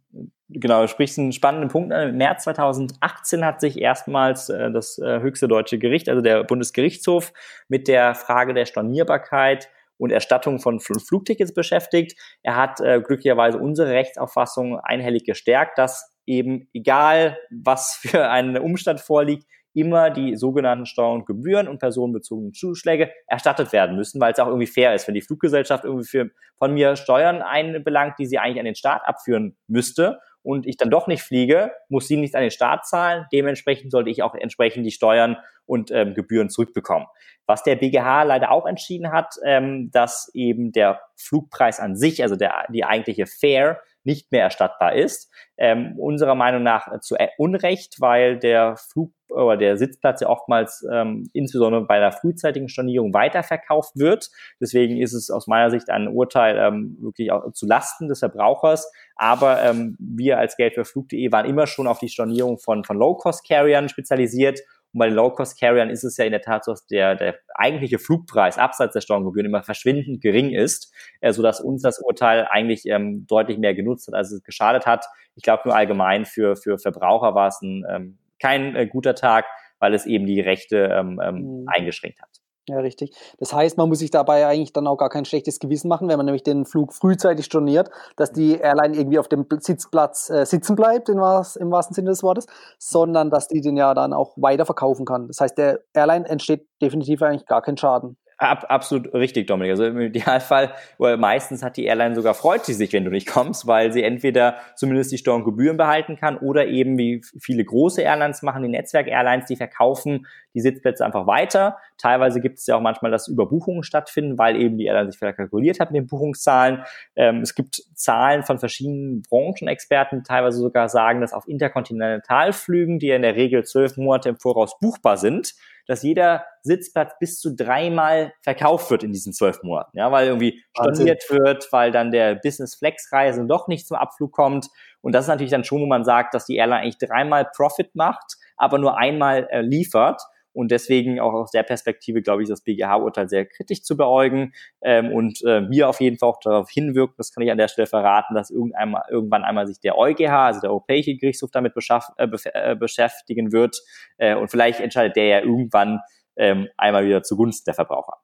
Genau, 0.49 0.81
du 0.81 0.87
sprichst 0.87 1.19
einen 1.19 1.33
spannenden 1.33 1.69
Punkt. 1.69 1.93
Im 1.93 2.17
März 2.17 2.43
2018 2.43 3.43
hat 3.43 3.59
sich 3.59 3.81
erstmals 3.81 4.47
äh, 4.49 4.71
das 4.71 4.97
äh, 4.97 5.19
höchste 5.19 5.47
deutsche 5.47 5.77
Gericht, 5.77 6.07
also 6.07 6.21
der 6.21 6.43
Bundesgerichtshof, 6.43 7.33
mit 7.67 7.87
der 7.87 8.15
Frage 8.15 8.53
der 8.53 8.65
Stornierbarkeit 8.65 9.69
und 9.97 10.11
Erstattung 10.11 10.59
von 10.59 10.79
Flugtickets 10.79 11.53
beschäftigt. 11.53 12.17
Er 12.43 12.55
hat 12.55 12.79
äh, 12.79 13.01
glücklicherweise 13.01 13.57
unsere 13.57 13.91
Rechtsauffassung 13.91 14.79
einhellig 14.79 15.25
gestärkt, 15.25 15.77
dass 15.77 16.16
eben 16.27 16.69
egal, 16.73 17.37
was 17.49 17.95
für 18.01 18.29
einen 18.29 18.57
Umstand 18.57 18.99
vorliegt, 18.99 19.45
immer 19.73 20.09
die 20.09 20.35
sogenannten 20.35 20.87
Steuern 20.87 21.19
und 21.19 21.25
Gebühren 21.27 21.67
und 21.67 21.77
personenbezogenen 21.77 22.53
Zuschläge 22.53 23.11
erstattet 23.27 23.71
werden 23.73 23.95
müssen, 23.95 24.19
weil 24.19 24.33
es 24.33 24.39
auch 24.39 24.47
irgendwie 24.47 24.65
fair 24.65 24.95
ist. 24.95 25.07
Wenn 25.07 25.13
die 25.13 25.21
Fluggesellschaft 25.21 25.83
irgendwie 25.83 26.07
für, 26.07 26.31
von 26.57 26.73
mir 26.73 26.95
Steuern 26.95 27.43
einbelangt, 27.43 28.15
die 28.17 28.25
sie 28.25 28.39
eigentlich 28.39 28.59
an 28.59 28.65
den 28.65 28.75
Staat 28.75 29.03
abführen 29.05 29.55
müsste 29.67 30.19
und 30.41 30.65
ich 30.65 30.77
dann 30.77 30.89
doch 30.89 31.05
nicht 31.05 31.21
fliege, 31.21 31.73
muss 31.89 32.07
sie 32.07 32.17
nicht 32.17 32.33
an 32.33 32.41
den 32.41 32.49
Staat 32.49 32.87
zahlen. 32.87 33.27
Dementsprechend 33.31 33.91
sollte 33.91 34.09
ich 34.09 34.23
auch 34.23 34.33
entsprechend 34.33 34.83
die 34.83 34.91
Steuern 34.91 35.37
und 35.67 35.91
ähm, 35.91 36.15
Gebühren 36.15 36.49
zurückbekommen. 36.49 37.07
Was 37.45 37.61
der 37.61 37.75
BGH 37.75 38.23
leider 38.23 38.49
auch 38.49 38.65
entschieden 38.65 39.11
hat, 39.11 39.35
ähm, 39.43 39.91
dass 39.91 40.31
eben 40.33 40.71
der 40.71 41.01
Flugpreis 41.17 41.79
an 41.79 41.95
sich, 41.95 42.23
also 42.23 42.35
der, 42.35 42.65
die 42.69 42.83
eigentliche 42.83 43.27
Fare, 43.27 43.79
nicht 44.07 44.31
mehr 44.31 44.41
erstattbar 44.41 44.95
ist. 44.95 45.31
Ähm, 45.57 45.99
unserer 45.99 46.33
Meinung 46.33 46.63
nach 46.63 46.99
zu 47.01 47.15
Unrecht, 47.37 47.99
weil 47.99 48.39
der 48.39 48.77
Flug 48.77 49.11
oder 49.29 49.57
der 49.57 49.77
Sitzplatz 49.77 50.21
ja 50.21 50.29
oftmals 50.29 50.87
ähm, 50.91 51.29
insbesondere 51.33 51.85
bei 51.85 51.97
einer 51.97 52.13
frühzeitigen 52.13 52.69
Stornierung 52.69 53.13
weiterverkauft 53.13 53.97
wird. 53.97 54.29
Deswegen 54.61 55.01
ist 55.01 55.13
es 55.13 55.29
aus 55.29 55.47
meiner 55.47 55.69
Sicht 55.69 55.89
ein 55.89 56.07
Urteil 56.07 56.57
ähm, 56.57 56.97
wirklich 57.01 57.31
auch 57.31 57.51
zu 57.51 57.65
Lasten 57.65 58.07
des 58.07 58.19
Verbrauchers. 58.19 58.89
Aber 59.17 59.61
ähm, 59.61 59.97
wir 59.99 60.37
als 60.37 60.55
Geld 60.55 60.75
für 60.75 60.85
Flug.de 60.85 61.31
waren 61.31 61.45
immer 61.45 61.67
schon 61.67 61.87
auf 61.87 61.99
die 61.99 62.07
Stornierung 62.07 62.57
von, 62.57 62.85
von 62.85 62.97
Low-Cost-Carriern 62.97 63.89
spezialisiert 63.89 64.61
und 64.97 64.99
bei 64.99 65.09
den 65.09 65.15
Low-Cost-Carriern 65.15 65.91
ist 65.91 66.03
es 66.03 66.17
ja 66.17 66.25
in 66.25 66.31
der 66.31 66.41
Tat 66.41 66.65
so, 66.65 66.71
dass 66.71 66.87
der, 66.87 67.13
der 67.13 67.35
eigentliche 67.53 67.99
Flugpreis 67.99 68.57
abseits 68.57 68.93
der 68.93 69.01
Steuergebühren 69.01 69.45
immer 69.45 69.61
verschwindend 69.61 70.21
gering 70.21 70.49
ist, 70.49 70.91
äh, 71.21 71.31
sodass 71.31 71.61
uns 71.61 71.83
das 71.83 71.99
Urteil 71.99 72.47
eigentlich 72.49 72.87
ähm, 72.87 73.27
deutlich 73.27 73.59
mehr 73.59 73.75
genutzt 73.75 74.07
hat, 74.07 74.15
als 74.15 74.31
es 74.31 74.41
geschadet 74.41 74.87
hat. 74.87 75.05
Ich 75.35 75.43
glaube 75.43 75.61
nur 75.65 75.75
allgemein 75.75 76.25
für, 76.25 76.55
für 76.55 76.79
Verbraucher 76.79 77.35
war 77.35 77.49
es 77.49 77.61
ein, 77.61 77.85
ähm, 77.87 78.17
kein 78.39 78.75
äh, 78.75 78.87
guter 78.87 79.13
Tag, 79.13 79.45
weil 79.77 79.93
es 79.93 80.07
eben 80.07 80.25
die 80.25 80.41
Rechte 80.41 80.89
ähm, 80.91 81.21
ähm, 81.23 81.35
mhm. 81.35 81.65
eingeschränkt 81.67 82.19
hat. 82.19 82.31
Ja, 82.69 82.79
richtig. 82.79 83.15
Das 83.39 83.53
heißt, 83.53 83.77
man 83.77 83.87
muss 83.87 83.99
sich 83.99 84.11
dabei 84.11 84.45
eigentlich 84.45 84.73
dann 84.73 84.87
auch 84.87 84.97
gar 84.97 85.09
kein 85.09 85.23
schlechtes 85.23 85.59
Gewissen 85.59 85.87
machen, 85.87 86.09
wenn 86.09 86.17
man 86.17 86.25
nämlich 86.25 86.43
den 86.43 86.65
Flug 86.65 86.93
frühzeitig 86.93 87.45
storniert, 87.45 87.89
dass 88.17 88.33
die 88.33 88.55
Airline 88.57 88.97
irgendwie 88.97 89.19
auf 89.19 89.29
dem 89.29 89.45
Sitzplatz 89.59 90.29
äh, 90.29 90.45
sitzen 90.45 90.75
bleibt, 90.75 91.07
in 91.07 91.17
was, 91.17 91.55
im 91.55 91.71
wahrsten 91.71 91.93
Sinne 91.93 92.09
des 92.09 92.23
Wortes, 92.23 92.45
sondern 92.77 93.29
dass 93.29 93.47
die 93.47 93.61
den 93.61 93.77
ja 93.77 93.93
dann 93.93 94.11
auch 94.11 94.33
weiter 94.35 94.65
verkaufen 94.65 95.05
kann. 95.05 95.27
Das 95.27 95.39
heißt, 95.39 95.57
der 95.57 95.79
Airline 95.93 96.27
entsteht 96.27 96.67
definitiv 96.81 97.21
eigentlich 97.21 97.45
gar 97.45 97.61
kein 97.61 97.77
Schaden. 97.77 98.17
Ab, 98.39 98.65
absolut 98.69 99.11
richtig, 99.15 99.47
Dominik. 99.47 99.71
Also 99.71 99.85
im 99.85 99.99
Idealfall, 99.99 100.71
oder 100.99 101.17
meistens 101.17 101.63
hat 101.63 101.75
die 101.75 101.85
Airline 101.85 102.13
sogar 102.13 102.35
freut 102.35 102.65
sie 102.65 102.73
sich, 102.73 102.93
wenn 102.93 103.03
du 103.03 103.09
nicht 103.09 103.27
kommst, 103.27 103.65
weil 103.65 103.91
sie 103.91 104.03
entweder 104.03 104.57
zumindest 104.75 105.11
die 105.11 105.17
Steuern 105.17 105.39
und 105.39 105.45
Gebühren 105.45 105.75
behalten 105.75 106.17
kann 106.17 106.37
oder 106.37 106.67
eben 106.67 106.99
wie 106.99 107.23
viele 107.39 107.65
große 107.65 108.03
Airlines 108.03 108.43
machen, 108.43 108.61
die 108.61 108.69
Netzwerk-Airlines, 108.69 109.47
die 109.47 109.55
verkaufen 109.55 110.27
die 110.53 110.61
Sitzplätze 110.61 111.03
einfach 111.03 111.25
weiter. 111.25 111.77
Teilweise 111.97 112.39
gibt 112.39 112.59
es 112.59 112.67
ja 112.67 112.75
auch 112.75 112.81
manchmal, 112.81 113.09
dass 113.09 113.27
Überbuchungen 113.27 113.81
stattfinden, 113.81 114.37
weil 114.37 114.55
eben 114.61 114.77
die 114.77 114.85
Airline 114.85 115.11
sich 115.11 115.17
verkalkuliert 115.17 115.79
hat 115.79 115.89
mit 115.89 116.01
den 116.01 116.07
Buchungszahlen. 116.07 116.83
Ähm, 117.15 117.41
es 117.41 117.55
gibt 117.55 117.81
Zahlen 117.95 118.43
von 118.43 118.59
verschiedenen 118.59 119.23
Branchenexperten, 119.23 120.19
die 120.19 120.23
teilweise 120.23 120.59
sogar 120.59 120.89
sagen, 120.89 121.21
dass 121.21 121.33
auf 121.33 121.47
Interkontinentalflügen, 121.47 122.99
die 122.99 123.07
ja 123.07 123.15
in 123.15 123.23
der 123.23 123.35
Regel 123.35 123.63
zwölf 123.65 123.97
Monate 123.97 124.29
im 124.29 124.37
Voraus 124.37 124.77
buchbar 124.79 125.17
sind, 125.17 125.55
dass 125.87 126.03
jeder 126.03 126.45
Sitzplatz 126.61 127.13
bis 127.19 127.39
zu 127.39 127.55
dreimal 127.55 128.33
verkauft 128.41 128.91
wird 128.91 129.03
in 129.03 129.13
diesen 129.13 129.33
zwölf 129.33 129.63
Monaten, 129.63 129.97
ja, 129.97 130.11
weil 130.11 130.27
irgendwie 130.27 130.63
storniert 130.73 131.23
wird, 131.29 131.67
weil 131.71 131.91
dann 131.91 132.11
der 132.11 132.35
Business 132.35 132.75
Flex 132.75 133.11
Reise 133.11 133.45
doch 133.47 133.67
nicht 133.67 133.87
zum 133.87 133.97
Abflug 133.97 134.31
kommt. 134.31 134.67
Und 135.01 135.13
das 135.13 135.25
ist 135.25 135.29
natürlich 135.29 135.51
dann 135.51 135.63
schon, 135.63 135.81
wo 135.81 135.85
man 135.85 136.03
sagt, 136.03 136.33
dass 136.33 136.45
die 136.45 136.57
Airline 136.57 136.81
eigentlich 136.81 136.97
dreimal 136.97 137.49
Profit 137.55 137.95
macht, 137.95 138.35
aber 138.57 138.77
nur 138.77 138.97
einmal 138.97 139.47
äh, 139.49 139.61
liefert. 139.61 140.21
Und 140.57 140.71
deswegen 140.71 141.19
auch 141.19 141.33
aus 141.33 141.51
der 141.51 141.61
Perspektive, 141.61 142.23
glaube 142.23 142.41
ich, 142.41 142.49
das 142.49 142.61
BGH-Urteil 142.61 143.29
sehr 143.29 143.45
kritisch 143.45 143.83
zu 143.83 143.95
beäugen 143.95 144.53
ähm, 144.81 145.13
und 145.13 145.43
äh, 145.43 145.69
wir 145.69 145.87
auf 145.87 146.01
jeden 146.01 146.17
Fall 146.17 146.29
auch 146.29 146.39
darauf 146.39 146.71
hinwirken, 146.71 147.13
das 147.17 147.31
kann 147.31 147.43
ich 147.43 147.51
an 147.51 147.59
der 147.59 147.67
Stelle 147.67 147.85
verraten, 147.85 148.33
dass 148.33 148.49
irgendwann, 148.49 148.95
irgendwann 149.07 149.43
einmal 149.43 149.67
sich 149.67 149.79
der 149.79 149.95
EuGH, 149.95 150.31
also 150.31 150.59
der 150.59 150.71
Europäische 150.71 151.15
Gerichtshof, 151.15 151.51
damit 151.51 151.73
äh, 151.77 152.27
äh, 152.53 152.75
beschäftigen 152.75 153.51
wird. 153.51 153.79
Äh, 154.17 154.35
und 154.35 154.49
vielleicht 154.49 154.79
entscheidet 154.79 155.15
der 155.15 155.27
ja 155.27 155.39
irgendwann 155.41 155.99
ähm, 156.37 156.67
einmal 156.75 157.05
wieder 157.05 157.21
zugunsten 157.21 157.65
der 157.65 157.75
Verbraucher. 157.75 158.17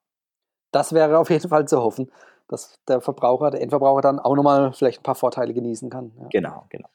Das 0.71 0.91
wäre 0.91 1.19
auf 1.19 1.29
jeden 1.29 1.47
Fall 1.47 1.67
zu 1.67 1.83
hoffen, 1.83 2.11
dass 2.47 2.79
der 2.87 2.99
Verbraucher, 2.99 3.51
der 3.51 3.61
Endverbraucher 3.61 4.01
dann 4.01 4.19
auch 4.19 4.35
nochmal 4.35 4.73
vielleicht 4.73 5.01
ein 5.01 5.03
paar 5.03 5.13
Vorteile 5.13 5.53
genießen 5.53 5.91
kann. 5.91 6.11
Ja. 6.19 6.27
Genau, 6.31 6.65
genau. 6.69 6.89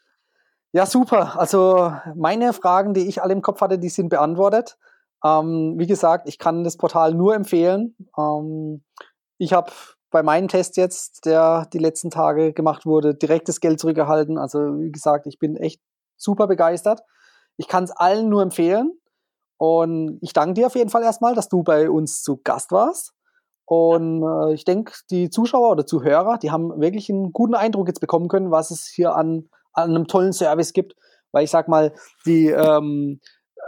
Ja, 0.72 0.84
super. 0.84 1.38
Also 1.38 1.92
meine 2.16 2.52
Fragen, 2.52 2.92
die 2.92 3.06
ich 3.06 3.22
alle 3.22 3.32
im 3.32 3.42
Kopf 3.42 3.60
hatte, 3.60 3.78
die 3.78 3.88
sind 3.88 4.08
beantwortet. 4.08 4.76
Ähm, 5.24 5.74
wie 5.76 5.86
gesagt, 5.86 6.28
ich 6.28 6.38
kann 6.38 6.64
das 6.64 6.76
Portal 6.76 7.14
nur 7.14 7.34
empfehlen. 7.34 7.96
Ähm, 8.16 8.82
ich 9.38 9.52
habe 9.52 9.72
bei 10.10 10.22
meinem 10.22 10.48
Test 10.48 10.76
jetzt, 10.76 11.26
der 11.26 11.66
die 11.72 11.78
letzten 11.78 12.10
Tage 12.10 12.52
gemacht 12.52 12.86
wurde, 12.86 13.14
direkt 13.14 13.48
das 13.48 13.60
Geld 13.60 13.80
zurückerhalten. 13.80 14.38
Also 14.38 14.58
wie 14.80 14.90
gesagt, 14.90 15.26
ich 15.26 15.38
bin 15.38 15.56
echt 15.56 15.80
super 16.16 16.46
begeistert. 16.46 17.02
Ich 17.56 17.68
kann 17.68 17.84
es 17.84 17.90
allen 17.90 18.28
nur 18.28 18.42
empfehlen. 18.42 18.92
Und 19.58 20.18
ich 20.22 20.32
danke 20.32 20.54
dir 20.54 20.66
auf 20.66 20.76
jeden 20.76 20.90
Fall 20.90 21.02
erstmal, 21.02 21.34
dass 21.34 21.48
du 21.48 21.62
bei 21.64 21.90
uns 21.90 22.22
zu 22.22 22.40
Gast 22.42 22.70
warst. 22.70 23.12
Und 23.66 24.22
äh, 24.22 24.54
ich 24.54 24.64
denke, 24.64 24.92
die 25.10 25.30
Zuschauer 25.30 25.72
oder 25.72 25.84
Zuhörer, 25.84 26.38
die 26.38 26.50
haben 26.50 26.80
wirklich 26.80 27.10
einen 27.10 27.32
guten 27.32 27.54
Eindruck 27.54 27.88
jetzt 27.88 28.00
bekommen 28.00 28.28
können, 28.28 28.50
was 28.50 28.70
es 28.70 28.86
hier 28.86 29.14
an, 29.14 29.50
an 29.72 29.90
einem 29.90 30.06
tollen 30.06 30.32
Service 30.32 30.72
gibt. 30.72 30.94
Weil 31.32 31.44
ich 31.44 31.50
sag 31.50 31.68
mal, 31.68 31.92
die 32.24 32.46
ähm, 32.46 33.20